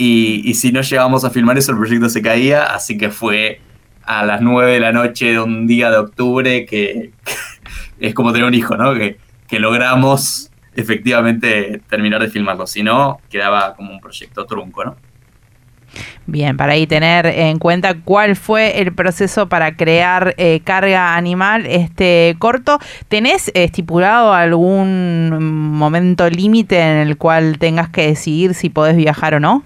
y, 0.00 0.54
si 0.54 0.70
no 0.70 0.80
llegamos 0.80 1.24
a 1.24 1.30
filmar 1.30 1.58
eso, 1.58 1.72
el 1.72 1.78
proyecto 1.78 2.08
se 2.08 2.22
caía, 2.22 2.72
así 2.72 2.96
que 2.96 3.10
fue 3.10 3.60
a 4.04 4.24
las 4.24 4.40
9 4.40 4.74
de 4.74 4.80
la 4.80 4.92
noche 4.92 5.32
de 5.32 5.40
un 5.40 5.66
día 5.66 5.90
de 5.90 5.98
octubre 5.98 6.64
que, 6.66 7.10
es 7.98 8.14
como 8.14 8.32
tener 8.32 8.46
un 8.46 8.54
hijo, 8.54 8.76
¿no? 8.76 8.94
Que, 8.94 9.18
que, 9.48 9.58
logramos 9.58 10.52
efectivamente 10.76 11.82
terminar 11.90 12.22
de 12.22 12.28
filmarlo, 12.28 12.68
si 12.68 12.84
no, 12.84 13.20
quedaba 13.28 13.74
como 13.74 13.92
un 13.92 14.00
proyecto 14.00 14.46
trunco, 14.46 14.84
¿no? 14.84 14.96
Bien, 16.26 16.56
para 16.56 16.74
ahí 16.74 16.86
tener 16.86 17.26
en 17.26 17.58
cuenta 17.58 17.94
cuál 18.04 18.36
fue 18.36 18.80
el 18.80 18.94
proceso 18.94 19.48
para 19.48 19.76
crear 19.76 20.34
eh, 20.36 20.60
carga 20.62 21.16
animal 21.16 21.66
este 21.66 22.36
corto. 22.38 22.78
¿Tenés 23.08 23.50
estipulado 23.54 24.32
algún 24.32 25.72
momento 25.72 26.28
límite 26.28 26.78
en 26.78 26.98
el 26.98 27.16
cual 27.16 27.58
tengas 27.58 27.88
que 27.88 28.06
decidir 28.06 28.54
si 28.54 28.68
podés 28.68 28.96
viajar 28.96 29.34
o 29.34 29.40
no? 29.40 29.64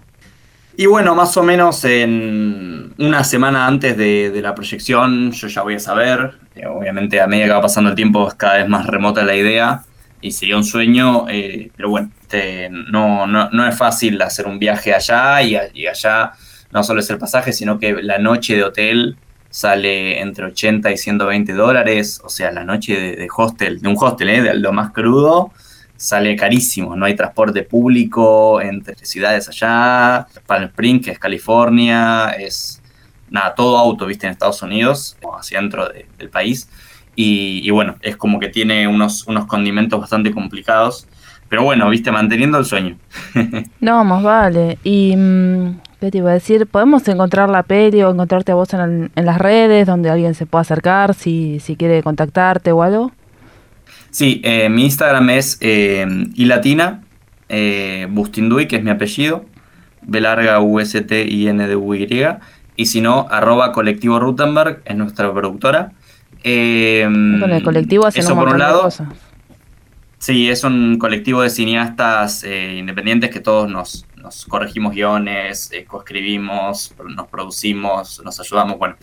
Y 0.76 0.86
bueno, 0.86 1.14
más 1.14 1.36
o 1.36 1.42
menos 1.42 1.84
en 1.84 2.94
una 2.98 3.24
semana 3.24 3.66
antes 3.66 3.96
de, 3.96 4.40
la 4.42 4.54
proyección 4.54 5.30
yo 5.32 5.48
ya 5.48 5.62
voy 5.62 5.74
a 5.74 5.78
saber. 5.78 6.32
Eh, 6.54 6.66
obviamente 6.66 7.20
a 7.20 7.26
medida 7.26 7.46
que 7.46 7.52
va 7.52 7.60
pasando 7.62 7.90
el 7.90 7.96
tiempo 7.96 8.28
es 8.28 8.34
cada 8.34 8.58
vez 8.58 8.68
más 8.68 8.86
remota 8.86 9.22
la 9.22 9.36
idea 9.36 9.82
y 10.20 10.30
sería 10.30 10.56
un 10.56 10.64
sueño, 10.64 11.26
eh, 11.28 11.70
pero 11.76 11.90
bueno, 11.90 12.10
este, 12.22 12.70
no, 12.70 13.26
no, 13.26 13.68
es 13.68 13.76
fácil 13.76 14.20
hacer 14.22 14.46
un 14.46 14.58
viaje 14.58 14.94
allá 14.94 15.42
y, 15.42 15.56
allá 15.86 16.32
no 16.70 16.82
solo 16.82 17.00
es 17.00 17.10
el 17.10 17.18
pasaje, 17.18 17.52
sino 17.52 17.78
que 17.78 18.02
la 18.02 18.18
noche 18.18 18.54
de 18.54 18.64
hotel 18.64 19.16
sale 19.50 20.20
entre 20.20 20.46
80 20.46 20.90
y 20.92 20.96
120 20.96 21.52
dólares, 21.52 22.22
o 22.24 22.28
sea, 22.30 22.52
la 22.52 22.64
noche 22.64 22.98
de, 22.98 23.16
de 23.16 23.28
hostel, 23.36 23.82
de 23.82 23.88
un 23.88 23.96
hostel, 23.98 24.30
¿eh? 24.30 24.40
de 24.40 24.54
lo 24.54 24.72
más 24.72 24.92
crudo, 24.92 25.52
sale 25.96 26.34
carísimo, 26.36 26.96
no 26.96 27.06
hay 27.06 27.14
transporte 27.14 27.62
público 27.62 28.60
entre 28.60 28.96
ciudades 29.04 29.48
allá, 29.48 30.26
Palm 30.46 30.64
Springs, 30.64 31.04
que 31.04 31.10
es 31.12 31.18
California, 31.18 32.30
es 32.38 32.82
nada, 33.30 33.54
todo 33.54 33.78
auto, 33.78 34.06
viste, 34.06 34.26
en 34.26 34.32
Estados 34.32 34.62
Unidos, 34.62 35.16
hacia 35.38 35.60
dentro 35.60 35.88
del 35.88 36.28
país. 36.28 36.68
Y, 37.14 37.68
bueno, 37.70 37.96
es 38.00 38.16
como 38.16 38.40
que 38.40 38.48
tiene 38.48 38.86
unos, 38.88 39.26
unos 39.26 39.46
condimentos 39.46 40.00
bastante 40.00 40.30
complicados. 40.30 41.06
Pero 41.48 41.64
bueno, 41.64 41.88
viste, 41.90 42.10
manteniendo 42.10 42.58
el 42.58 42.64
sueño. 42.64 42.96
no, 43.80 44.04
más 44.04 44.22
vale. 44.22 44.78
Y 44.84 45.14
mm, 45.14 45.80
¿qué 46.00 46.10
te 46.10 46.18
iba 46.18 46.30
a 46.30 46.34
decir? 46.34 46.66
¿Podemos 46.66 47.06
encontrar 47.08 47.50
la 47.50 47.62
peli 47.62 48.02
o 48.02 48.10
encontrarte 48.10 48.52
a 48.52 48.54
vos 48.54 48.72
en, 48.72 49.10
en 49.14 49.26
las 49.26 49.38
redes 49.38 49.86
donde 49.86 50.08
alguien 50.08 50.34
se 50.34 50.46
pueda 50.46 50.62
acercar 50.62 51.12
si, 51.12 51.60
si 51.60 51.76
quiere 51.76 52.02
contactarte 52.02 52.72
o 52.72 52.82
algo? 52.82 53.12
Sí, 54.12 54.42
eh, 54.44 54.68
mi 54.68 54.84
Instagram 54.84 55.30
es 55.30 55.56
eh, 55.62 56.06
ilatina, 56.34 57.02
eh, 57.48 58.06
Bustinduy, 58.10 58.68
que 58.68 58.76
es 58.76 58.84
mi 58.84 58.90
apellido, 58.90 59.46
B 60.02 60.20
larga 60.20 60.60
U 60.60 60.80
S 60.80 61.00
T 61.00 61.24
I 61.26 61.48
N 61.48 61.66
D 61.66 61.74
U 61.76 61.94
Y, 61.94 62.06
y 62.76 62.86
si 62.86 63.00
no, 63.00 63.26
arroba 63.30 63.72
colectivo 63.72 64.20
Rutenberg, 64.20 64.82
es 64.84 64.96
nuestra 64.96 65.32
productora. 65.32 65.92
Eh, 66.44 67.04
Con 67.04 67.52
el 67.52 67.62
colectivo 67.62 68.06
hacen 68.06 68.22
eso 68.22 68.34
un 68.34 68.40
por 68.40 68.48
un 68.50 68.58
lado. 68.58 68.86
Sí, 70.18 70.50
es 70.50 70.62
un 70.62 70.98
colectivo 70.98 71.40
de 71.40 71.48
cineastas 71.48 72.44
independientes 72.44 73.30
que 73.30 73.40
todos 73.40 73.70
nos, 73.70 74.06
nos 74.16 74.44
corregimos 74.44 74.92
guiones, 74.92 75.70
coescribimos, 75.88 76.94
nos 77.16 77.28
producimos, 77.28 78.20
nos 78.22 78.38
ayudamos, 78.38 78.78
bueno, 78.78 78.96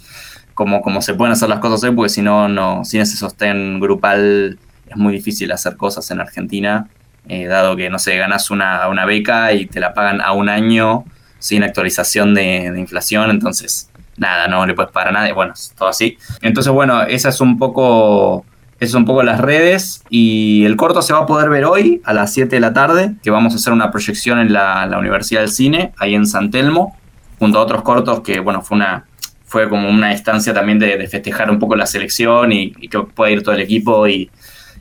como, 0.53 0.83
como 0.83 1.01
se 1.01 1.15
pueden 1.15 1.33
hacer 1.33 1.49
las 1.49 1.59
cosas 1.59 1.83
hoy, 1.83 1.95
porque 1.95 2.09
si 2.09 2.21
no, 2.21 2.47
no 2.47 2.85
sin 2.85 3.01
ese 3.01 3.17
sostén 3.17 3.79
grupal 3.79 4.59
es 4.89 4.95
muy 4.95 5.13
difícil 5.13 5.51
hacer 5.51 5.77
cosas 5.77 6.09
en 6.11 6.19
Argentina 6.19 6.87
eh, 7.29 7.45
dado 7.45 7.75
que, 7.75 7.91
no 7.91 7.99
sé, 7.99 8.17
ganas 8.17 8.49
una, 8.49 8.87
una, 8.87 9.05
beca 9.05 9.53
y 9.53 9.67
te 9.67 9.79
la 9.79 9.93
pagan 9.93 10.19
a 10.19 10.31
un 10.31 10.49
año 10.49 11.05
sin 11.37 11.63
actualización 11.63 12.33
de, 12.33 12.73
inflación, 12.75 13.29
entonces 13.29 13.91
nada, 14.17 14.47
no 14.47 14.65
le 14.65 14.73
puedes 14.73 14.91
pagar 14.91 15.09
a 15.09 15.11
nadie, 15.11 15.33
bueno, 15.33 15.53
es 15.53 15.73
todo 15.77 15.89
así. 15.89 16.17
Entonces, 16.41 16.73
bueno, 16.73 17.03
esa 17.03 17.29
es 17.29 17.39
un 17.39 17.57
poco... 17.57 18.45
Esas 18.79 18.93
son 18.93 19.01
un 19.01 19.07
poco 19.07 19.23
las 19.23 19.41
redes 19.41 20.03
y 20.09 20.63
el 20.63 20.77
corto 20.77 21.01
se 21.01 21.11
va 21.11 21.19
a 21.19 21.25
poder 21.25 21.49
ver 21.49 21.65
hoy 21.65 22.01
a 22.05 22.13
las 22.13 22.33
7 22.33 22.55
de 22.55 22.61
la 22.61 22.71
tarde, 22.71 23.15
que 23.21 23.29
vamos 23.29 23.51
a 23.51 23.57
hacer 23.57 23.73
una 23.73 23.91
proyección 23.91 24.39
en 24.39 24.53
la, 24.53 24.85
la 24.85 24.97
Universidad 24.97 25.41
del 25.41 25.49
Cine, 25.49 25.91
ahí 25.97 26.15
en 26.15 26.25
San 26.25 26.49
Telmo, 26.49 26.97
junto 27.39 27.59
a 27.59 27.61
otros 27.61 27.81
cortos 27.81 28.21
que, 28.21 28.39
bueno, 28.39 28.61
fue 28.61 28.77
una, 28.77 29.05
fue 29.49 29.67
como 29.67 29.89
una 29.89 30.11
instancia 30.11 30.53
también 30.53 30.77
de, 30.77 31.07
festejar 31.07 31.49
un 31.49 31.57
poco 31.57 31.75
la 31.75 31.87
selección 31.87 32.51
y, 32.51 32.71
que 32.71 32.99
pueda 32.99 33.31
ir 33.31 33.41
todo 33.41 33.55
el 33.55 33.61
equipo 33.61 34.07
y, 34.07 34.29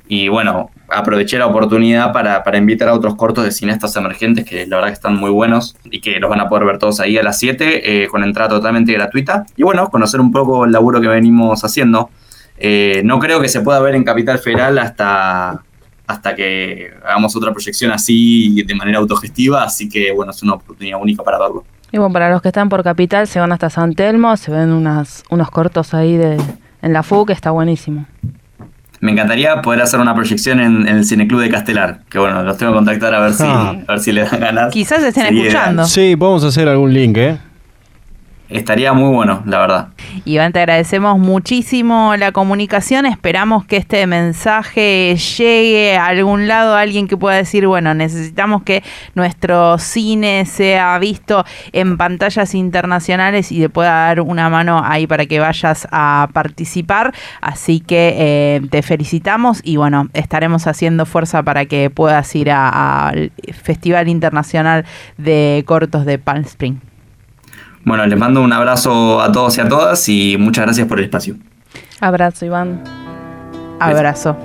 y 0.08 0.28
bueno, 0.28 0.70
aproveché 0.88 1.38
la 1.38 1.46
oportunidad 1.46 2.12
para, 2.12 2.42
para, 2.42 2.56
invitar 2.56 2.88
a 2.88 2.94
otros 2.94 3.14
cortos 3.14 3.44
de 3.44 3.52
cineastas 3.52 3.94
emergentes 3.96 4.46
que 4.46 4.66
la 4.66 4.76
verdad 4.76 4.88
que 4.88 4.94
están 4.94 5.16
muy 5.16 5.30
buenos 5.30 5.76
y 5.84 6.00
que 6.00 6.18
los 6.18 6.30
van 6.30 6.40
a 6.40 6.48
poder 6.48 6.64
ver 6.64 6.78
todos 6.78 6.98
ahí 7.00 7.18
a 7.18 7.22
las 7.22 7.38
7 7.38 8.04
eh, 8.04 8.08
con 8.08 8.24
entrada 8.24 8.48
totalmente 8.48 8.92
gratuita 8.92 9.44
y 9.54 9.62
bueno, 9.64 9.90
conocer 9.90 10.20
un 10.20 10.32
poco 10.32 10.64
el 10.64 10.72
laburo 10.72 11.00
que 11.00 11.08
venimos 11.08 11.62
haciendo. 11.62 12.08
Eh, 12.56 13.02
no 13.04 13.18
creo 13.18 13.40
que 13.40 13.48
se 13.48 13.60
pueda 13.60 13.80
ver 13.80 13.94
en 13.94 14.02
Capital 14.02 14.38
Federal 14.38 14.78
hasta, 14.78 15.62
hasta 16.06 16.34
que 16.34 16.90
hagamos 17.04 17.36
otra 17.36 17.52
proyección 17.52 17.92
así 17.92 18.62
de 18.62 18.74
manera 18.74 18.98
autogestiva, 18.98 19.62
así 19.62 19.90
que 19.90 20.10
bueno, 20.12 20.32
es 20.32 20.42
una 20.42 20.54
oportunidad 20.54 20.98
única 21.00 21.22
para 21.22 21.38
verlo. 21.38 21.64
Y 21.92 21.98
bueno, 21.98 22.12
para 22.12 22.30
los 22.30 22.40
que 22.40 22.48
están 22.48 22.70
por 22.70 22.82
Capital, 22.82 23.28
se 23.28 23.40
van 23.40 23.52
hasta 23.52 23.68
San 23.68 23.94
Telmo, 23.94 24.36
se 24.38 24.50
ven 24.50 24.72
unas, 24.72 25.22
unos 25.30 25.50
cortos 25.50 25.92
ahí 25.92 26.16
de, 26.16 26.38
en 26.80 26.92
la 26.94 27.02
FU, 27.02 27.26
que 27.26 27.34
está 27.34 27.50
buenísimo. 27.50 28.06
Me 29.00 29.12
encantaría 29.12 29.62
poder 29.62 29.82
hacer 29.82 30.00
una 30.00 30.14
proyección 30.14 30.60
en, 30.60 30.88
el 30.88 31.04
Cineclub 31.04 31.40
de 31.40 31.50
Castelar, 31.50 32.00
que 32.08 32.18
bueno, 32.18 32.42
los 32.42 32.56
tengo 32.58 32.72
que 32.72 32.76
contactar 32.76 33.14
a 33.14 33.20
ver 33.20 33.32
si, 33.32 33.44
ah. 33.46 33.76
a 33.86 33.92
ver 33.92 34.00
si 34.00 34.12
le 34.12 34.22
dan 34.24 34.40
ganas. 34.40 34.72
Quizás 34.72 35.02
estén 35.02 35.36
escuchando. 35.36 35.84
Sí, 35.84 36.16
podemos 36.16 36.44
hacer 36.44 36.68
algún 36.68 36.92
link, 36.92 37.16
¿eh? 37.16 37.38
Estaría 38.48 38.92
muy 38.92 39.14
bueno, 39.14 39.42
la 39.46 39.58
verdad. 39.58 39.88
Iván, 40.24 40.52
te 40.52 40.60
agradecemos 40.60 41.18
muchísimo 41.18 42.16
la 42.16 42.32
comunicación. 42.32 43.06
Esperamos 43.06 43.64
que 43.64 43.76
este 43.76 44.06
mensaje 44.06 45.16
llegue 45.16 45.96
a 45.96 46.06
algún 46.06 46.48
lado, 46.48 46.74
a 46.74 46.80
alguien 46.80 47.08
que 47.08 47.16
pueda 47.16 47.36
decir, 47.36 47.66
bueno, 47.66 47.94
necesitamos 47.94 48.62
que 48.62 48.82
nuestro 49.14 49.78
cine 49.78 50.46
sea 50.46 50.98
visto 50.98 51.44
en 51.72 51.96
pantallas 51.96 52.54
internacionales 52.54 53.52
y 53.52 53.60
te 53.60 53.68
pueda 53.68 53.90
dar 53.90 54.20
una 54.20 54.48
mano 54.48 54.82
ahí 54.84 55.06
para 55.06 55.26
que 55.26 55.40
vayas 55.40 55.86
a 55.90 56.28
participar. 56.32 57.14
Así 57.40 57.80
que 57.80 58.14
eh, 58.18 58.60
te 58.70 58.82
felicitamos 58.82 59.60
y 59.62 59.76
bueno, 59.76 60.08
estaremos 60.14 60.66
haciendo 60.66 61.06
fuerza 61.06 61.42
para 61.42 61.66
que 61.66 61.90
puedas 61.90 62.34
ir 62.34 62.50
al 62.50 63.32
Festival 63.62 64.08
Internacional 64.08 64.84
de 65.16 65.62
Cortos 65.66 66.04
de 66.04 66.18
Palm 66.18 66.44
Spring. 66.44 66.87
Bueno, 67.88 68.04
les 68.04 68.18
mando 68.18 68.42
un 68.42 68.52
abrazo 68.52 69.22
a 69.22 69.32
todos 69.32 69.56
y 69.56 69.62
a 69.62 69.68
todas 69.68 70.06
y 70.10 70.36
muchas 70.38 70.66
gracias 70.66 70.86
por 70.86 70.98
el 70.98 71.06
espacio. 71.06 71.36
Abrazo, 72.00 72.44
Iván. 72.44 72.84
Abrazo. 73.80 74.36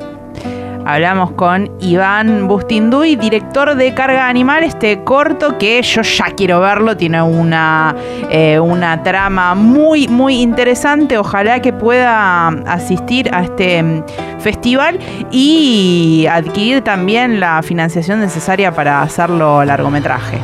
Hablamos 0.86 1.32
con 1.32 1.70
Iván 1.82 2.48
Bustinduy, 2.48 3.18
director 3.18 3.76
de 3.76 3.94
Carga 3.94 4.30
Animal, 4.30 4.64
este 4.64 5.04
corto 5.04 5.58
que 5.58 5.82
yo 5.82 6.04
ya 6.04 6.26
quiero 6.38 6.62
verlo, 6.62 6.96
tiene 6.96 7.22
una, 7.22 7.94
eh, 8.30 8.60
una 8.62 9.04
trama 9.04 9.56
muy, 9.56 10.08
muy 10.08 10.42
interesante, 10.42 11.18
ojalá 11.18 11.62
que 11.62 11.74
pueda 11.74 12.48
asistir 12.48 13.30
a 13.34 13.44
este 13.44 13.84
mm, 13.84 14.04
festival 14.40 15.00
y 15.32 16.28
adquirir 16.32 16.82
también 16.82 17.42
la 17.42 17.62
financiación 17.62 18.22
necesaria 18.22 18.74
para 18.74 19.02
hacerlo 19.02 19.66
largometraje 19.66 20.40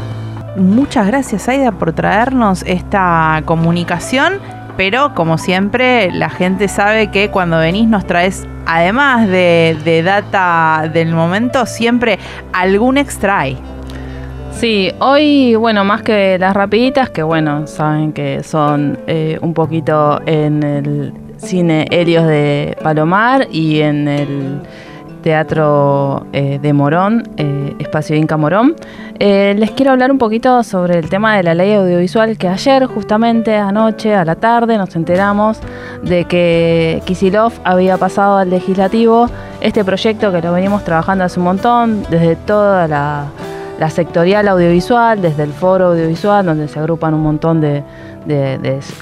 muchas 0.55 1.07
gracias 1.07 1.47
Aida 1.47 1.71
por 1.71 1.93
traernos 1.93 2.63
esta 2.65 3.41
comunicación, 3.45 4.39
pero 4.77 5.13
como 5.13 5.37
siempre 5.37 6.11
la 6.11 6.29
gente 6.29 6.67
sabe 6.67 7.11
que 7.11 7.29
cuando 7.29 7.57
venís 7.57 7.87
nos 7.87 8.05
traes, 8.05 8.47
además 8.65 9.27
de, 9.27 10.01
data 10.05 10.89
del 10.91 11.13
momento, 11.13 11.65
siempre 11.65 12.19
algún 12.53 12.97
extra. 12.97 13.45
Sí, 14.51 14.91
hoy, 14.99 15.55
bueno, 15.55 15.85
más 15.85 16.01
que 16.01 16.37
las 16.37 16.53
rapiditas, 16.53 17.09
que 17.09 17.23
bueno, 17.23 17.65
saben 17.67 18.11
que 18.11 18.43
son 18.43 18.99
eh, 19.07 19.37
un 19.41 19.53
poquito 19.53 20.21
en 20.25 20.63
el 20.63 21.13
cine 21.37 21.87
Helios 21.91 22.27
de 22.27 22.77
Palomar 22.83 23.47
y 23.51 23.79
en 23.81 24.07
el 24.07 24.61
Teatro 25.21 26.25
eh, 26.33 26.59
de 26.61 26.73
Morón, 26.73 27.23
eh, 27.37 27.75
Espacio 27.79 28.15
Inca 28.15 28.37
Morón. 28.37 28.75
Eh, 29.19 29.55
les 29.57 29.71
quiero 29.71 29.91
hablar 29.91 30.11
un 30.11 30.17
poquito 30.17 30.63
sobre 30.63 30.97
el 30.99 31.09
tema 31.09 31.35
de 31.37 31.43
la 31.43 31.53
ley 31.53 31.73
audiovisual 31.73 32.37
que 32.37 32.47
ayer, 32.47 32.85
justamente 32.85 33.55
anoche, 33.55 34.15
a 34.15 34.23
la 34.25 34.35
tarde, 34.35 34.77
nos 34.77 34.95
enteramos 34.95 35.59
de 36.03 36.25
que 36.25 37.01
Kisilov 37.05 37.53
había 37.63 37.97
pasado 37.97 38.37
al 38.37 38.49
legislativo 38.49 39.29
este 39.61 39.83
proyecto 39.83 40.31
que 40.31 40.41
lo 40.41 40.53
venimos 40.53 40.83
trabajando 40.83 41.25
hace 41.25 41.39
un 41.39 41.45
montón, 41.45 42.03
desde 42.09 42.35
toda 42.35 42.87
la, 42.87 43.25
la 43.79 43.89
sectorial 43.89 44.47
audiovisual, 44.47 45.21
desde 45.21 45.43
el 45.43 45.53
foro 45.53 45.87
audiovisual, 45.87 46.45
donde 46.45 46.67
se 46.67 46.79
agrupan 46.79 47.13
un 47.13 47.23
montón 47.23 47.61
de 47.61 47.83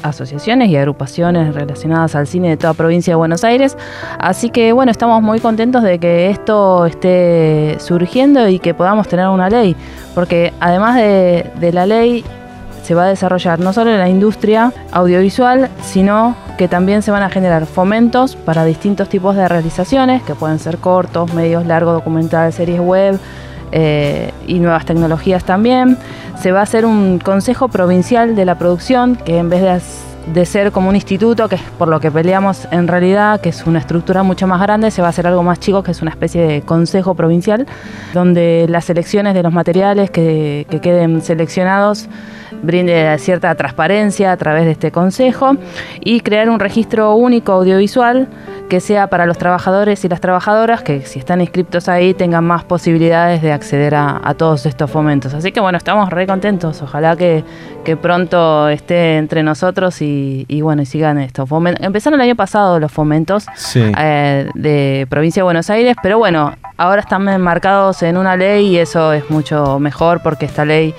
asociaciones 0.03 0.69
y 0.69 0.77
agrupaciones 0.77 1.53
relacionadas 1.55 2.15
al 2.15 2.27
cine 2.27 2.49
de 2.49 2.57
toda 2.57 2.73
provincia 2.73 3.11
de 3.11 3.15
Buenos 3.15 3.43
Aires. 3.43 3.75
Así 4.19 4.49
que 4.49 4.71
bueno, 4.73 4.91
estamos 4.91 5.21
muy 5.21 5.39
contentos 5.39 5.83
de 5.83 5.99
que 5.99 6.29
esto 6.29 6.85
esté 6.85 7.77
surgiendo 7.79 8.47
y 8.47 8.59
que 8.59 8.73
podamos 8.73 9.07
tener 9.07 9.27
una 9.27 9.49
ley, 9.49 9.75
porque 10.13 10.53
además 10.59 10.95
de, 10.95 11.51
de 11.59 11.73
la 11.73 11.85
ley 11.85 12.23
se 12.83 12.95
va 12.95 13.03
a 13.03 13.07
desarrollar 13.07 13.59
no 13.59 13.73
solo 13.73 13.91
en 13.91 13.97
la 13.97 14.07
industria 14.07 14.71
audiovisual, 14.91 15.69
sino 15.81 16.37
que 16.57 16.69
también 16.69 17.01
se 17.01 17.11
van 17.11 17.21
a 17.21 17.29
generar 17.29 17.65
fomentos 17.65 18.37
para 18.37 18.63
distintos 18.63 19.09
tipos 19.09 19.35
de 19.35 19.45
realizaciones, 19.47 20.23
que 20.23 20.35
pueden 20.35 20.59
ser 20.59 20.77
cortos, 20.77 21.33
medios 21.33 21.65
largos, 21.65 21.95
documentales, 21.95 22.55
series 22.55 22.79
web, 22.79 23.19
eh, 23.71 24.31
y 24.45 24.59
nuevas 24.59 24.85
tecnologías 24.85 25.43
también. 25.43 25.97
Se 26.39 26.51
va 26.51 26.59
a 26.59 26.63
hacer 26.63 26.85
un 26.85 27.19
Consejo 27.19 27.67
Provincial 27.67 28.35
de 28.35 28.45
la 28.45 28.57
Producción, 28.57 29.15
que 29.15 29.37
en 29.37 29.49
vez 29.49 29.83
de, 30.33 30.45
ser 30.45 30.71
como 30.71 30.89
un 30.89 30.95
instituto, 30.95 31.47
que 31.47 31.55
es 31.55 31.61
por 31.77 31.87
lo 31.87 31.99
que 31.99 32.11
peleamos 32.11 32.67
en 32.71 32.87
realidad, 32.87 33.41
que 33.41 33.49
es 33.49 33.65
una 33.65 33.79
estructura 33.79 34.23
mucho 34.23 34.45
más 34.47 34.61
grande, 34.61 34.91
se 34.91 35.01
va 35.01 35.07
a 35.07 35.09
hacer 35.09 35.27
algo 35.27 35.43
más 35.43 35.59
chico, 35.59 35.83
que 35.83 35.91
es 35.91 36.01
una 36.01 36.11
especie 36.11 36.45
de 36.45 36.61
Consejo 36.61 37.15
Provincial, 37.15 37.65
donde 38.13 38.65
las 38.69 38.85
selecciones 38.85 39.33
de 39.33 39.43
los 39.43 39.53
materiales 39.53 40.11
que, 40.11 40.67
que 40.69 40.79
queden 40.79 41.21
seleccionados 41.21 42.07
brinde 42.61 43.17
cierta 43.19 43.53
transparencia 43.55 44.31
a 44.31 44.37
través 44.37 44.65
de 44.65 44.71
este 44.71 44.91
consejo 44.91 45.55
y 45.99 46.21
crear 46.21 46.49
un 46.49 46.59
registro 46.59 47.15
único 47.15 47.51
audiovisual 47.51 48.27
que 48.69 48.79
sea 48.81 49.07
para 49.07 49.25
los 49.25 49.37
trabajadores 49.37 50.03
y 50.03 50.09
las 50.09 50.19
trabajadoras 50.19 50.83
que 50.83 51.01
si 51.01 51.19
están 51.19 51.41
inscriptos 51.41 51.87
ahí 51.87 52.13
tengan 52.13 52.43
más 52.43 52.63
posibilidades 52.63 53.41
de 53.41 53.53
acceder 53.53 53.95
a, 53.95 54.33
todos 54.37 54.65
estos 54.65 54.91
fomentos. 54.91 55.33
Así 55.33 55.51
que 55.51 55.59
bueno, 55.59 55.77
estamos 55.77 56.09
re 56.09 56.27
contentos. 56.27 56.81
Ojalá 56.81 57.15
que, 57.15 57.43
pronto 58.01 58.67
esté 58.67 59.17
entre 59.17 59.41
nosotros 59.43 60.01
y, 60.01 60.45
bueno, 60.61 60.81
y 60.81 60.85
sigan 60.85 61.17
estos 61.19 61.47
fomentos. 61.47 61.85
Empezaron 61.85 62.19
el 62.19 62.25
año 62.27 62.35
pasado 62.35 62.79
los 62.79 62.91
fomentos 62.91 63.45
eh, 63.75 64.49
de 64.53 65.07
provincia 65.09 65.41
de 65.41 65.45
Buenos 65.45 65.69
Aires, 65.69 65.95
pero 66.03 66.17
bueno, 66.17 66.53
ahora 66.75 67.01
están 67.01 67.27
enmarcados 67.29 68.03
en 68.03 68.17
una 68.17 68.35
ley 68.35 68.67
y 68.67 68.77
eso 68.77 69.13
es 69.13 69.29
mucho 69.29 69.79
mejor 69.79 70.21
porque 70.21 70.45
esta 70.45 70.65
ley 70.65 70.93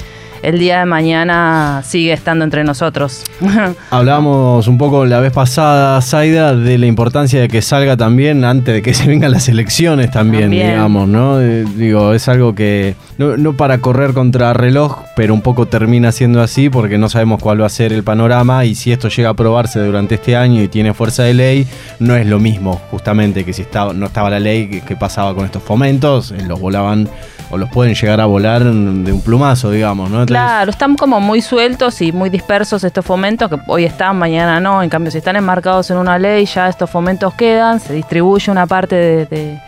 el 0.49 0.59
día 0.59 0.79
de 0.79 0.87
mañana 0.87 1.83
sigue 1.85 2.15
estando 2.15 2.43
entre 2.43 2.65
nosotros. 2.65 3.23
Hablábamos 3.91 4.67
un 4.67 4.79
poco 4.79 5.05
la 5.05 5.21
vez 5.21 5.31
pasada, 5.31 6.01
Zaida, 6.01 6.57
de 6.57 6.79
la 6.79 6.87
importancia 6.87 7.39
de 7.39 7.49
que 7.49 7.61
salga 7.61 7.99
también 7.99 8.47
antes 8.47 8.75
de 8.75 8.81
que 8.81 8.95
se 8.95 9.07
vengan 9.07 9.31
las 9.31 9.51
elecciones 9.51 10.11
también, 10.11 10.51
digamos, 10.51 11.07
¿no? 11.07 11.39
Eh, 11.39 11.67
digo, 11.77 12.15
es 12.15 12.29
algo 12.29 12.55
que 12.55 12.95
no, 13.19 13.53
para 13.59 13.79
correr 13.79 14.15
contra 14.15 14.55
reloj, 14.55 15.03
pero 15.15 15.35
un 15.35 15.43
poco 15.43 15.67
termina 15.67 16.13
siendo 16.13 16.41
así 16.41 16.71
porque 16.71 16.97
no 16.97 17.11
sabemos 17.11 17.43
cuál 17.43 17.61
va 17.61 17.67
a 17.67 17.71
ser 17.71 17.93
el 17.93 18.03
panorama 18.03 18.65
y 18.65 18.75
si 18.75 18.91
esto 18.91 19.09
llega 19.09 19.29
a 19.29 19.33
aprobarse 19.33 19.81
durante 19.81 20.15
este 20.15 20.35
año 20.35 20.63
y 20.63 20.69
tiene 20.69 20.95
fuerza 20.95 21.25
de 21.25 21.35
ley, 21.35 21.67
no 21.99 22.17
es 22.17 22.27
lo 22.27 22.39
mismo 22.39 22.81
justamente 22.91 23.45
que 23.45 23.53
si 23.53 23.63
estaba, 23.63 23.93
no 23.93 24.07
estaba 24.07 24.31
la 24.31 24.41
ley 24.41 24.81
que, 24.87 24.97
pasaba 24.97 25.35
con 25.35 25.45
estos 25.45 25.63
fomentos, 25.63 26.33
eh, 26.33 26.43
los 26.49 26.59
volaban 26.59 27.09
o 27.51 27.59
los 27.59 27.69
pueden 27.71 27.95
llegar 27.95 28.21
a 28.21 28.27
volar 28.27 28.63
de 28.65 28.71
un 29.13 29.21
plumazo, 29.23 29.71
digamos, 29.71 30.11
¿no? 30.11 30.27
claro, 30.27 30.71
están 30.71 30.97
como 30.97 31.21
muy 31.21 31.41
sueltos 31.41 32.01
y 32.03 32.13
muy 32.13 32.31
dispersos 32.31 32.85
estos 32.85 33.05
fomentos 33.05 33.49
que 33.49 33.57
hoy 33.67 33.85
están, 33.85 34.19
mañana 34.19 34.61
no. 34.61 34.83
En 34.83 34.91
cambio, 34.91 35.11
si 35.11 35.19
están 35.19 35.37
enmarcados 35.37 35.91
en 35.91 35.97
una 35.97 36.19
ley, 36.19 36.45
ya 36.47 36.69
estos 36.69 36.91
fomentos 36.91 37.35
quedan, 37.35 37.81
se 37.81 37.95
distribuye 37.95 38.51
una 38.51 38.67
parte 38.67 38.95
de, 38.97 39.59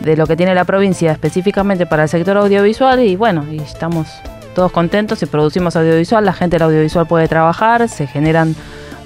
de 0.00 0.16
lo 0.16 0.26
que 0.26 0.36
tiene 0.36 0.54
la 0.54 0.64
provincia 0.64 1.12
específicamente 1.12 1.86
para 1.86 2.04
el 2.04 2.08
sector 2.08 2.36
audiovisual 2.38 3.00
y 3.00 3.16
bueno, 3.16 3.44
y 3.50 3.58
estamos 3.58 4.08
todos 4.54 4.72
contentos 4.72 5.18
si 5.18 5.26
producimos 5.26 5.76
audiovisual, 5.76 6.24
la 6.24 6.32
gente 6.32 6.54
del 6.56 6.62
audiovisual 6.62 7.06
puede 7.06 7.28
trabajar, 7.28 7.88
se 7.88 8.06
generan 8.06 8.56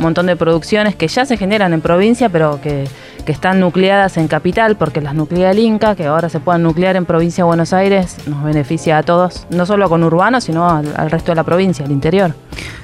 un 0.00 0.04
montón 0.04 0.24
de 0.24 0.34
producciones 0.34 0.96
que 0.96 1.08
ya 1.08 1.26
se 1.26 1.36
generan 1.36 1.74
en 1.74 1.82
provincia, 1.82 2.30
pero 2.30 2.58
que 2.62 2.86
que 3.22 3.32
están 3.32 3.60
nucleadas 3.60 4.16
en 4.16 4.28
capital, 4.28 4.76
porque 4.76 5.00
las 5.00 5.14
nuclea 5.14 5.50
el 5.50 5.58
Inca, 5.58 5.94
que 5.94 6.06
ahora 6.06 6.28
se 6.28 6.40
puedan 6.40 6.62
nuclear 6.62 6.96
en 6.96 7.06
provincia 7.06 7.44
de 7.44 7.46
Buenos 7.46 7.72
Aires, 7.72 8.16
nos 8.26 8.42
beneficia 8.42 8.98
a 8.98 9.02
todos, 9.02 9.46
no 9.50 9.66
solo 9.66 9.88
con 9.88 10.02
urbanos, 10.02 10.44
sino 10.44 10.68
al, 10.68 11.10
resto 11.10 11.32
de 11.32 11.36
la 11.36 11.44
provincia, 11.44 11.84
al 11.84 11.92
interior. 11.92 12.34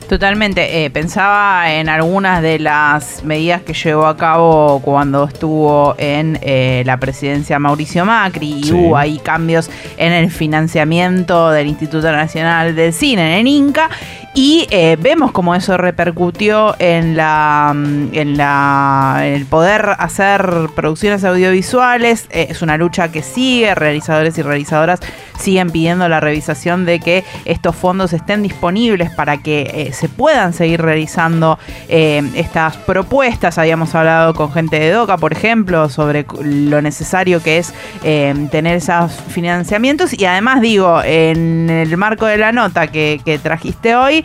Totalmente. 0.08 0.84
Eh, 0.84 0.90
pensaba 0.90 1.72
en 1.72 1.88
algunas 1.88 2.40
de 2.40 2.60
las 2.60 3.24
medidas 3.24 3.62
que 3.62 3.74
llevó 3.74 4.06
a 4.06 4.16
cabo 4.16 4.80
cuando 4.80 5.24
estuvo 5.24 5.96
en 5.98 6.38
eh, 6.42 6.84
la 6.86 6.96
presidencia 6.98 7.58
Mauricio 7.58 8.04
Macri 8.04 8.60
y 8.64 8.72
hubo 8.72 8.96
ahí 8.96 9.18
cambios 9.18 9.68
en 9.96 10.12
el 10.12 10.30
financiamiento 10.30 11.50
del 11.50 11.66
Instituto 11.66 12.12
Nacional 12.12 12.76
del 12.76 12.92
Cine, 12.92 13.40
en 13.40 13.48
Inca, 13.48 13.90
y 14.38 14.66
eh, 14.68 14.98
vemos 15.00 15.32
cómo 15.32 15.54
eso 15.54 15.78
repercutió 15.78 16.76
en 16.78 17.16
la, 17.16 17.72
mm, 17.74 18.08
en 18.12 18.36
la 18.36 19.22
el 19.24 19.46
poder 19.46 19.96
hacer 19.98 20.68
producciones 20.76 21.24
audiovisuales. 21.24 22.26
Eh, 22.28 22.48
es 22.50 22.60
una 22.60 22.76
lucha 22.76 23.10
que 23.10 23.22
sigue, 23.22 23.74
realizadores 23.74 24.36
y 24.36 24.42
realizadoras 24.42 25.00
siguen 25.38 25.70
pidiendo 25.70 26.06
la 26.08 26.20
revisación 26.20 26.84
de 26.84 27.00
que 27.00 27.24
estos 27.46 27.76
fondos 27.76 28.12
estén 28.12 28.42
disponibles 28.42 29.10
para 29.10 29.38
que 29.38 29.70
eh, 29.72 29.92
se 29.92 30.08
puedan 30.08 30.52
seguir 30.52 30.80
realizando 30.82 31.58
estas 31.88 32.76
propuestas. 32.78 33.58
Habíamos 33.58 33.94
hablado 33.94 34.34
con 34.34 34.50
gente 34.52 34.78
de 34.78 34.90
DOCA, 34.90 35.18
por 35.18 35.32
ejemplo, 35.32 35.88
sobre 35.90 36.26
lo 36.42 36.80
necesario 36.80 37.42
que 37.42 37.58
es 37.58 37.72
tener 38.02 38.76
esos 38.76 39.12
financiamientos. 39.28 40.18
Y 40.18 40.24
además 40.24 40.62
digo, 40.62 41.02
en 41.02 41.68
el 41.68 41.96
marco 41.98 42.24
de 42.26 42.38
la 42.38 42.52
nota 42.52 42.86
que, 42.86 43.20
que 43.24 43.38
trajiste 43.38 43.94
hoy, 43.94 44.24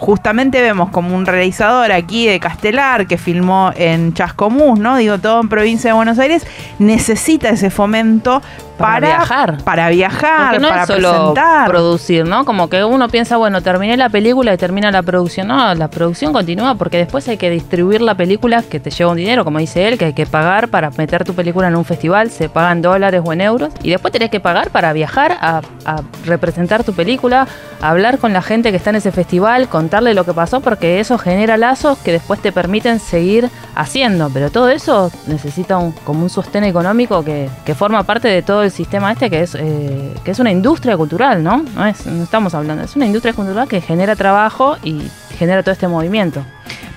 justamente 0.00 0.62
vemos 0.62 0.88
como 0.88 1.14
un 1.14 1.26
realizador 1.26 1.92
aquí 1.92 2.26
de 2.26 2.40
Castelar 2.40 3.06
que 3.06 3.18
filmó 3.18 3.70
en 3.76 4.14
Chascomús, 4.14 4.78
¿no? 4.78 4.96
Digo, 4.96 5.18
todo 5.18 5.42
en 5.42 5.50
provincia 5.50 5.90
de 5.90 5.94
Buenos 5.94 6.18
Aires, 6.18 6.46
necesita 6.78 7.50
ese 7.50 7.68
fomento 7.68 8.40
para, 8.80 9.06
viajar. 9.08 9.62
Para 9.62 9.88
viajar, 9.90 10.60
no 10.60 10.68
para 10.68 10.86
solo 10.86 11.34
producir, 11.66 12.26
¿no? 12.26 12.46
Como 12.46 12.68
que 12.70 12.82
uno 12.82 13.08
piensa, 13.08 13.36
bueno, 13.36 13.60
terminé 13.60 13.96
la 13.96 14.08
película 14.08 14.54
y 14.54 14.56
termina 14.56 14.90
la 14.90 15.02
producción. 15.02 15.48
No, 15.48 15.74
la 15.74 15.88
producción 15.88 16.32
continúa 16.32 16.76
porque 16.76 16.96
después 16.96 17.28
hay 17.28 17.36
que 17.36 17.50
distribuir 17.50 18.00
la 18.00 18.14
película 18.14 18.62
que 18.62 18.80
te 18.80 18.90
lleva 18.90 19.10
un 19.10 19.18
dinero, 19.18 19.44
como 19.44 19.58
dice 19.58 19.86
él, 19.86 19.98
que 19.98 20.06
hay 20.06 20.12
que 20.14 20.24
pagar 20.24 20.68
para 20.68 20.90
meter 20.90 21.24
tu 21.24 21.34
película 21.34 21.68
en 21.68 21.76
un 21.76 21.84
festival, 21.84 22.30
se 22.30 22.48
pagan 22.48 22.80
dólares 22.80 23.20
o 23.22 23.32
en 23.32 23.42
euros, 23.42 23.70
y 23.82 23.90
después 23.90 24.12
tenés 24.12 24.30
que 24.30 24.40
pagar 24.40 24.70
para 24.70 24.92
viajar 24.94 25.36
a, 25.40 25.60
a 25.84 26.02
representar 26.24 26.82
tu 26.82 26.94
película, 26.94 27.46
hablar 27.82 28.18
con 28.18 28.32
la 28.32 28.40
gente 28.40 28.70
que 28.70 28.78
está 28.78 28.90
en 28.90 28.96
ese 28.96 29.12
festival, 29.12 29.68
contarle 29.90 30.14
lo 30.14 30.24
que 30.24 30.32
pasó, 30.32 30.60
porque 30.60 31.00
eso 31.00 31.18
genera 31.18 31.56
lazos 31.56 31.98
que 31.98 32.12
después 32.12 32.40
te 32.40 32.52
permiten 32.52 33.00
seguir 33.00 33.50
haciendo. 33.74 34.30
Pero 34.32 34.48
todo 34.48 34.68
eso 34.68 35.10
necesita 35.26 35.78
un, 35.78 35.90
como 35.90 36.22
un 36.22 36.30
sostén 36.30 36.62
económico 36.62 37.24
que, 37.24 37.50
que 37.64 37.74
forma 37.74 38.04
parte 38.04 38.28
de 38.28 38.40
todo 38.42 38.62
el 38.62 38.70
sistema 38.70 39.10
este 39.10 39.28
que 39.28 39.40
es, 39.40 39.56
eh, 39.56 40.14
que 40.22 40.30
es 40.30 40.38
una 40.38 40.52
industria 40.52 40.96
cultural, 40.96 41.42
¿no? 41.42 41.64
No, 41.74 41.86
es, 41.86 42.06
no 42.06 42.22
estamos 42.22 42.54
hablando, 42.54 42.84
es 42.84 42.94
una 42.94 43.06
industria 43.06 43.32
cultural 43.32 43.66
que 43.66 43.80
genera 43.80 44.14
trabajo 44.14 44.76
y 44.84 45.02
genera 45.36 45.64
todo 45.64 45.72
este 45.72 45.88
movimiento 45.88 46.44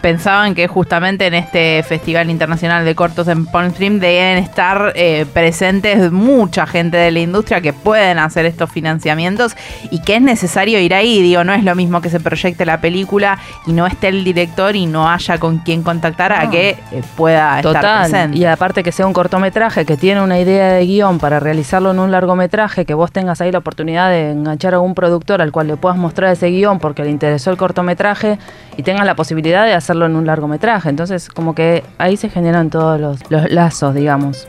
pensaban 0.03 0.53
que 0.53 0.67
justamente 0.67 1.27
en 1.27 1.33
este 1.33 1.81
Festival 1.87 2.29
Internacional 2.29 2.83
de 2.83 2.93
Cortos 2.93 3.29
en 3.29 3.45
Palm 3.45 3.71
Stream 3.71 4.01
deben 4.01 4.37
estar 4.37 4.91
eh, 4.95 5.25
presentes 5.33 6.11
mucha 6.11 6.67
gente 6.67 6.97
de 6.97 7.09
la 7.09 7.21
industria 7.21 7.61
que 7.61 7.71
pueden 7.71 8.19
hacer 8.19 8.45
estos 8.45 8.69
financiamientos 8.69 9.55
y 9.91 10.01
que 10.01 10.17
es 10.17 10.21
necesario 10.21 10.77
ir 10.81 10.93
ahí. 10.93 11.21
Digo, 11.21 11.45
no 11.45 11.53
es 11.53 11.63
lo 11.63 11.73
mismo 11.73 12.01
que 12.01 12.09
se 12.09 12.19
proyecte 12.19 12.65
la 12.65 12.81
película 12.81 13.39
y 13.65 13.71
no 13.71 13.87
esté 13.87 14.09
el 14.09 14.25
director 14.25 14.75
y 14.75 14.87
no 14.87 15.09
haya 15.09 15.37
con 15.37 15.59
quien 15.59 15.83
contactar 15.83 16.33
a 16.33 16.49
que 16.49 16.71
eh, 16.91 17.01
pueda 17.15 17.61
estar 17.61 18.01
presente. 18.01 18.37
Y 18.37 18.43
aparte 18.43 18.83
que 18.83 18.91
sea 18.91 19.07
un 19.07 19.13
cortometraje 19.13 19.85
que 19.85 19.95
tiene 19.95 20.21
una 20.21 20.37
idea 20.37 20.73
de 20.73 20.85
guion 20.85 21.17
para 21.17 21.39
realizarlo 21.39 21.91
en 21.91 21.99
un 21.99 22.11
largometraje, 22.11 22.83
que 22.83 22.93
vos 22.93 23.13
tengas 23.13 23.39
ahí 23.39 23.53
la 23.53 23.59
oportunidad 23.59 24.09
de 24.09 24.31
enganchar 24.31 24.73
a 24.73 24.81
un 24.81 24.95
productor 24.95 25.41
al 25.41 25.53
cual 25.53 25.67
le 25.67 25.77
puedas 25.77 25.97
mostrar 25.97 26.33
ese 26.33 26.49
guion 26.49 26.79
porque 26.79 27.05
le 27.05 27.09
interesó 27.09 27.51
el 27.51 27.57
cortometraje 27.57 28.37
y 28.75 28.83
tengas 28.83 29.05
la 29.05 29.15
posibilidad 29.15 29.63
de 29.63 29.73
hacer 29.73 29.92
en 30.01 30.15
un 30.15 30.25
largometraje. 30.25 30.89
Entonces, 30.89 31.29
como 31.29 31.55
que 31.55 31.83
ahí 31.97 32.17
se 32.17 32.29
generan 32.29 32.69
todos 32.69 32.99
los, 32.99 33.51
lazos, 33.51 33.95
digamos. 33.95 34.47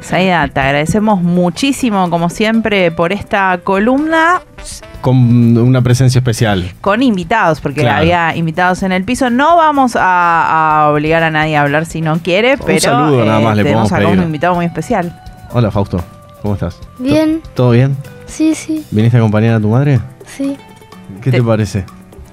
Saida, 0.00 0.48
te 0.48 0.58
agradecemos 0.58 1.22
muchísimo, 1.22 2.10
como 2.10 2.28
siempre, 2.28 2.90
por 2.90 3.12
esta 3.12 3.60
columna. 3.62 4.42
Con 5.00 5.56
una 5.56 5.80
presencia 5.80 6.18
especial. 6.18 6.72
Con 6.80 7.02
invitados, 7.02 7.60
porque 7.60 7.88
había 7.88 8.34
invitados 8.36 8.82
en 8.82 8.92
el 8.92 9.04
piso. 9.04 9.30
No 9.30 9.56
vamos 9.56 9.92
a, 9.96 10.88
obligar 10.92 11.22
a 11.22 11.30
nadie 11.30 11.56
a 11.56 11.62
hablar 11.62 11.86
si 11.86 12.00
no 12.00 12.18
quiere, 12.18 12.58
pero 12.58 12.80
saludo, 12.80 13.24
nada 13.24 13.40
más 13.40 13.56
le 13.56 13.62
tenemos 13.62 13.92
a 13.92 13.98
un 14.08 14.22
invitado 14.22 14.54
muy 14.56 14.66
especial. 14.66 15.16
Hola, 15.52 15.70
Fausto. 15.70 16.02
¿Cómo 16.42 16.54
estás? 16.54 16.80
Bien. 16.98 17.40
¿Todo 17.54 17.70
bien? 17.70 17.96
Sí, 18.26 18.54
sí. 18.54 18.84
¿Viniste 18.90 19.16
a 19.16 19.20
acompañar 19.20 19.54
a 19.54 19.60
tu 19.60 19.68
madre? 19.68 20.00
Sí. 20.26 20.56
¿Qué 21.20 21.30
te, 21.30 21.42
parece 21.42 21.84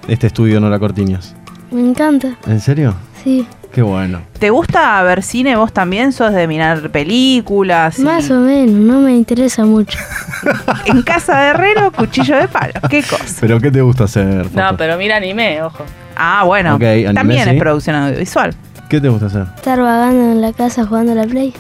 este 0.08 0.28
estudio 0.28 0.60
Nora 0.60 0.80
Cortiñas? 0.80 1.36
Me 1.72 1.82
encanta. 1.82 2.38
¿En 2.48 2.60
serio? 2.60 2.96
Sí. 3.24 3.48
Qué 3.72 3.84
bueno. 3.84 4.22
¿Te 4.40 4.50
gusta 4.50 5.02
ver 5.04 5.22
cine 5.22 5.56
vos 5.56 5.72
también? 5.72 6.12
¿Sos 6.12 6.34
de 6.34 6.48
mirar 6.48 6.90
películas? 6.90 8.00
Más 8.00 8.32
o 8.32 8.40
menos, 8.40 8.76
no 8.76 9.00
me 9.02 9.16
interesa 9.16 9.64
mucho. 9.66 10.00
en 10.86 11.04
casa 11.04 11.40
de 11.40 11.48
herrero, 11.50 11.92
cuchillo 11.92 12.38
de 12.38 12.48
palo. 12.48 12.74
¿Qué 12.90 13.04
cosa? 13.04 13.38
¿Pero 13.40 13.60
qué 13.60 13.70
te 13.70 13.82
gusta 13.82 14.06
hacer? 14.06 14.52
No, 14.54 14.76
pero 14.76 14.98
mira 14.98 15.18
anime, 15.18 15.62
ojo. 15.62 15.84
Ah, 16.16 16.44
bueno. 16.46 16.80
también 17.14 17.48
es 17.48 17.60
producción 17.60 17.96
audiovisual. 17.96 18.56
¿Qué 18.90 19.00
te 19.00 19.08
gusta 19.08 19.28
hacer? 19.28 19.46
Estar 19.56 19.80
vagando 19.80 20.32
en 20.32 20.42
la 20.42 20.52
casa 20.52 20.86
jugando 20.86 21.12
a 21.12 21.16
la 21.16 21.26
Play. 21.26 21.54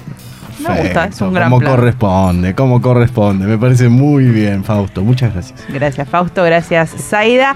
Me 0.59 0.81
gusta, 0.81 1.05
es 1.05 1.21
un 1.21 1.33
gran 1.33 1.49
Como 1.49 1.65
corresponde, 1.65 2.53
como 2.53 2.81
corresponde. 2.81 3.45
Me 3.45 3.57
parece 3.57 3.87
muy 3.87 4.25
bien, 4.25 4.63
Fausto. 4.63 5.03
Muchas 5.03 5.33
gracias. 5.33 5.63
Gracias, 5.69 6.09
Fausto. 6.09 6.43
Gracias, 6.43 6.89
Zaida. 6.97 7.55